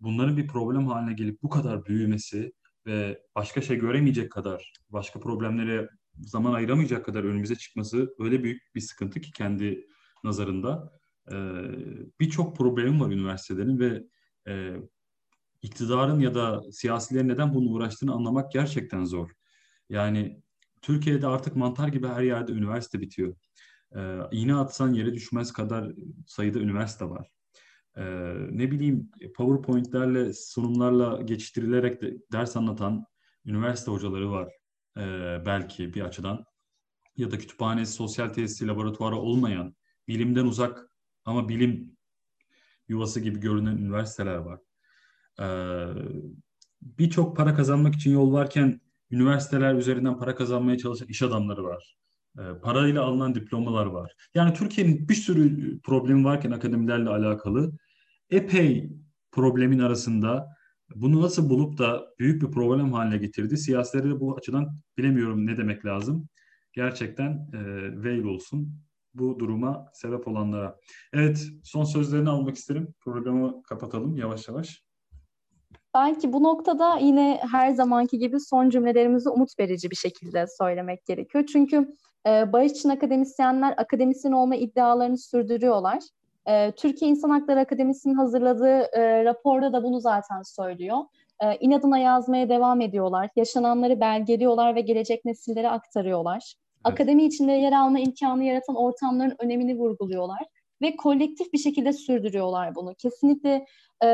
bunların 0.01 0.37
bir 0.37 0.47
problem 0.47 0.87
haline 0.87 1.13
gelip 1.13 1.43
bu 1.43 1.49
kadar 1.49 1.85
büyümesi 1.85 2.53
ve 2.85 3.21
başka 3.35 3.61
şey 3.61 3.77
göremeyecek 3.77 4.31
kadar, 4.31 4.73
başka 4.89 5.19
problemlere 5.19 5.89
zaman 6.19 6.53
ayıramayacak 6.53 7.05
kadar 7.05 7.23
önümüze 7.23 7.55
çıkması 7.55 8.15
öyle 8.19 8.43
büyük 8.43 8.75
bir 8.75 8.81
sıkıntı 8.81 9.21
ki 9.21 9.31
kendi 9.31 9.87
nazarında. 10.23 10.91
Ee, 11.31 11.35
Birçok 12.19 12.57
problem 12.57 13.01
var 13.01 13.11
üniversitelerin 13.11 13.79
ve 13.79 14.03
e, 14.47 14.75
iktidarın 15.61 16.19
ya 16.19 16.35
da 16.35 16.61
siyasilerin 16.71 17.27
neden 17.27 17.53
bunu 17.53 17.69
uğraştığını 17.69 18.13
anlamak 18.13 18.51
gerçekten 18.51 19.03
zor. 19.03 19.31
Yani 19.89 20.43
Türkiye'de 20.81 21.27
artık 21.27 21.55
mantar 21.55 21.87
gibi 21.87 22.07
her 22.07 22.21
yerde 22.21 22.51
üniversite 22.51 23.01
bitiyor. 23.01 23.35
Ee, 23.95 24.19
iğne 24.31 24.55
atsan 24.55 24.93
yere 24.93 25.13
düşmez 25.13 25.53
kadar 25.53 25.91
sayıda 26.27 26.59
üniversite 26.59 27.09
var 27.09 27.31
e, 27.97 28.03
ne 28.51 28.71
bileyim 28.71 29.09
PowerPoint'lerle, 29.35 30.33
sunumlarla 30.33 31.21
geçiştirilerek 31.21 32.01
de 32.01 32.17
ders 32.31 32.57
anlatan 32.57 33.05
üniversite 33.45 33.91
hocaları 33.91 34.31
var 34.31 34.53
e, 34.97 35.01
belki 35.45 35.93
bir 35.93 36.01
açıdan. 36.01 36.45
Ya 37.17 37.31
da 37.31 37.37
kütüphanesi, 37.37 37.93
sosyal 37.93 38.29
tesisi, 38.29 38.67
laboratuvarı 38.67 39.15
olmayan, 39.15 39.75
bilimden 40.07 40.45
uzak 40.45 40.91
ama 41.25 41.49
bilim 41.49 41.97
yuvası 42.87 43.19
gibi 43.19 43.39
görünen 43.39 43.77
üniversiteler 43.77 44.35
var. 44.35 44.59
E, 45.39 45.45
Birçok 46.81 47.37
para 47.37 47.55
kazanmak 47.55 47.95
için 47.95 48.11
yol 48.11 48.33
varken 48.33 48.81
üniversiteler 49.11 49.75
üzerinden 49.75 50.17
para 50.17 50.35
kazanmaya 50.35 50.77
çalışan 50.77 51.07
iş 51.07 51.21
adamları 51.21 51.63
var. 51.63 51.97
E, 52.39 52.41
parayla 52.61 53.03
alınan 53.03 53.35
diplomalar 53.35 53.85
var. 53.85 54.13
Yani 54.35 54.53
Türkiye'nin 54.53 55.09
bir 55.09 55.13
sürü 55.13 55.79
problemi 55.81 56.23
varken 56.23 56.51
akademilerle 56.51 57.09
alakalı 57.09 57.71
epey 58.29 58.91
problemin 59.31 59.79
arasında 59.79 60.47
bunu 60.95 61.21
nasıl 61.21 61.49
bulup 61.49 61.77
da 61.77 62.07
büyük 62.19 62.41
bir 62.41 62.51
problem 62.51 62.93
haline 62.93 63.17
getirdi. 63.17 63.57
Siyasileri 63.57 64.09
de 64.09 64.19
bu 64.19 64.37
açıdan 64.37 64.79
bilemiyorum 64.97 65.45
ne 65.45 65.57
demek 65.57 65.85
lazım. 65.85 66.27
Gerçekten 66.73 67.31
e, 67.53 67.59
veil 68.03 68.23
olsun 68.23 68.73
bu 69.13 69.39
duruma 69.39 69.85
sebep 69.93 70.27
olanlara. 70.27 70.77
Evet 71.13 71.47
son 71.63 71.83
sözlerini 71.83 72.29
almak 72.29 72.55
isterim. 72.55 72.93
Programı 73.01 73.63
kapatalım 73.63 74.15
yavaş 74.15 74.47
yavaş. 74.47 74.83
Belki 75.95 76.33
bu 76.33 76.43
noktada 76.43 76.97
yine 76.97 77.39
her 77.51 77.71
zamanki 77.71 78.19
gibi 78.19 78.39
son 78.39 78.69
cümlelerimizi 78.69 79.29
umut 79.29 79.59
verici 79.59 79.91
bir 79.91 79.95
şekilde 79.95 80.45
söylemek 80.59 81.05
gerekiyor. 81.05 81.45
Çünkü 81.51 81.95
e, 82.27 82.53
Barış 82.53 82.85
akademisyenler 82.85 83.73
akademisyen 83.77 84.31
olma 84.31 84.55
iddialarını 84.55 85.17
sürdürüyorlar. 85.17 85.99
E, 86.45 86.71
Türkiye 86.71 87.11
İnsan 87.11 87.29
Hakları 87.29 87.59
Akademisi'nin 87.59 88.15
hazırladığı 88.15 88.79
e, 88.97 89.25
raporda 89.25 89.73
da 89.73 89.83
bunu 89.83 89.99
zaten 89.99 90.41
söylüyor. 90.41 90.97
E, 91.43 91.55
inadına 91.57 91.97
yazmaya 91.97 92.49
devam 92.49 92.81
ediyorlar. 92.81 93.29
Yaşananları 93.35 93.99
belgeliyorlar 93.99 94.75
ve 94.75 94.81
gelecek 94.81 95.25
nesillere 95.25 95.69
aktarıyorlar. 95.69 96.53
Evet. 96.75 96.93
Akademi 96.93 97.23
içinde 97.23 97.51
yer 97.51 97.71
alma 97.71 97.99
imkanı 97.99 98.43
yaratan 98.43 98.75
ortamların 98.75 99.35
önemini 99.39 99.77
vurguluyorlar 99.77 100.41
ve 100.81 100.95
kolektif 100.95 101.53
bir 101.53 101.57
şekilde 101.57 101.93
sürdürüyorlar 101.93 102.75
bunu. 102.75 102.95
Kesinlikle 102.95 103.65
e, 104.03 104.07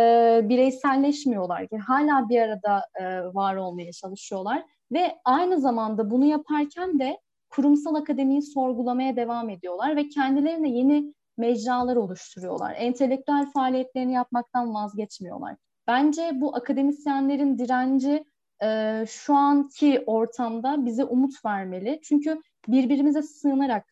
bireyselleşmiyorlar. 0.43 1.67
Yani 1.71 1.81
hala 1.81 2.29
bir 2.29 2.41
arada 2.41 2.85
e, 2.95 3.05
var 3.33 3.55
olmaya 3.55 3.91
çalışıyorlar 3.91 4.65
ve 4.91 5.15
aynı 5.25 5.59
zamanda 5.59 6.11
bunu 6.11 6.25
yaparken 6.25 6.99
de 6.99 7.19
kurumsal 7.49 7.95
akademiyi 7.95 8.41
sorgulamaya 8.41 9.15
devam 9.15 9.49
ediyorlar 9.49 9.95
ve 9.95 10.09
kendilerine 10.09 10.69
yeni 10.69 11.13
mecralar 11.37 11.95
oluşturuyorlar. 11.95 12.75
Entelektüel 12.77 13.51
faaliyetlerini 13.51 14.13
yapmaktan 14.13 14.73
vazgeçmiyorlar. 14.73 15.55
Bence 15.87 16.31
bu 16.33 16.55
akademisyenlerin 16.55 17.57
direnci 17.57 18.23
e, 18.63 19.03
şu 19.07 19.35
anki 19.35 20.03
ortamda 20.05 20.85
bize 20.85 21.03
umut 21.03 21.45
vermeli. 21.45 21.99
Çünkü 22.03 22.41
birbirimize 22.67 23.21
sığınarak 23.21 23.85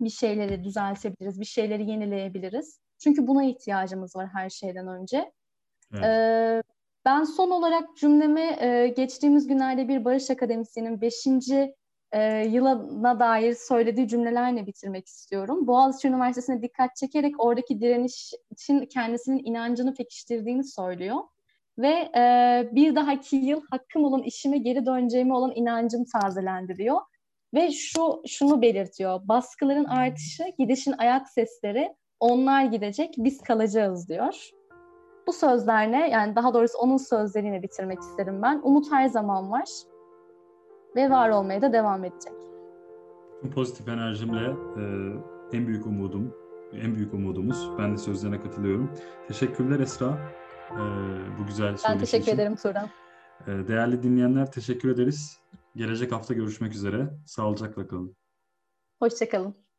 bir 0.00 0.10
şeyleri 0.10 0.64
düzeltebiliriz, 0.64 1.40
bir 1.40 1.44
şeyleri 1.44 1.90
yenileyebiliriz. 1.90 2.80
Çünkü 3.00 3.26
buna 3.26 3.44
ihtiyacımız 3.44 4.16
var 4.16 4.28
her 4.32 4.50
şeyden 4.50 4.88
önce. 4.88 5.32
Evet. 5.94 6.04
E, 6.04 6.62
ben 7.04 7.24
son 7.24 7.50
olarak 7.50 7.96
cümlemi 7.96 8.56
e, 8.60 8.88
geçtiğimiz 8.96 9.46
günlerde 9.46 9.88
bir 9.88 10.04
Barış 10.04 10.30
Akademisi'nin 10.30 11.00
5. 11.00 11.26
E, 12.12 12.46
yılına 12.46 13.20
dair 13.20 13.54
söylediği 13.54 14.08
cümlelerle 14.08 14.66
bitirmek 14.66 15.06
istiyorum. 15.06 15.66
Boğaziçi 15.66 16.08
Üniversitesi'ne 16.08 16.62
dikkat 16.62 16.96
çekerek 16.96 17.44
oradaki 17.44 17.80
direniş 17.80 18.32
için 18.50 18.86
kendisinin 18.86 19.44
inancını 19.44 19.94
pekiştirdiğini 19.94 20.64
söylüyor. 20.64 21.16
Ve 21.78 22.10
e, 22.16 22.68
bir 22.72 22.94
dahaki 22.96 23.36
yıl 23.36 23.62
hakkım 23.70 24.04
olan 24.04 24.22
işime 24.22 24.58
geri 24.58 24.86
döneceğime 24.86 25.34
olan 25.34 25.52
inancım 25.54 26.04
tazelendi 26.04 26.76
diyor. 26.76 27.00
Ve 27.54 27.70
şu 27.72 28.22
şunu 28.26 28.62
belirtiyor. 28.62 29.20
Baskıların 29.28 29.84
artışı, 29.84 30.44
gidişin 30.58 30.94
ayak 30.98 31.28
sesleri, 31.28 31.94
onlar 32.20 32.64
gidecek, 32.64 33.14
biz 33.18 33.40
kalacağız 33.40 34.08
diyor. 34.08 34.50
Bu 35.26 35.32
sözlerle 35.32 35.96
yani 35.96 36.36
daha 36.36 36.54
doğrusu 36.54 36.78
onun 36.78 36.96
sözleriyle 36.96 37.62
bitirmek 37.62 37.98
isterim 37.98 38.42
ben. 38.42 38.60
Umut 38.62 38.92
her 38.92 39.06
zaman 39.08 39.50
var 39.50 39.68
ve 40.96 41.10
var 41.10 41.28
olmaya 41.30 41.62
da 41.62 41.72
devam 41.72 42.04
edecek. 42.04 42.32
Bu 43.42 43.50
pozitif 43.50 43.88
enerjimle 43.88 44.46
e, 44.50 44.82
en 45.56 45.66
büyük 45.66 45.86
umudum, 45.86 46.34
en 46.72 46.94
büyük 46.94 47.14
umudumuz. 47.14 47.70
Ben 47.78 47.92
de 47.92 47.96
sözlerine 47.96 48.40
katılıyorum. 48.40 48.90
Teşekkürler 49.28 49.80
Esra. 49.80 50.18
E, 50.70 50.80
bu 51.38 51.46
güzel 51.46 51.76
Ben 51.88 51.98
teşekkür 51.98 52.22
için. 52.22 52.34
ederim 52.34 52.56
Turan. 52.56 52.88
E, 53.46 53.68
değerli 53.68 54.02
dinleyenler 54.02 54.52
teşekkür 54.52 54.90
ederiz. 54.90 55.40
Gelecek 55.76 56.12
hafta 56.12 56.34
görüşmek 56.34 56.74
üzere. 56.74 57.10
Sağlıcakla 57.26 57.88
kalın. 57.88 58.16
Hoşçakalın. 58.98 59.69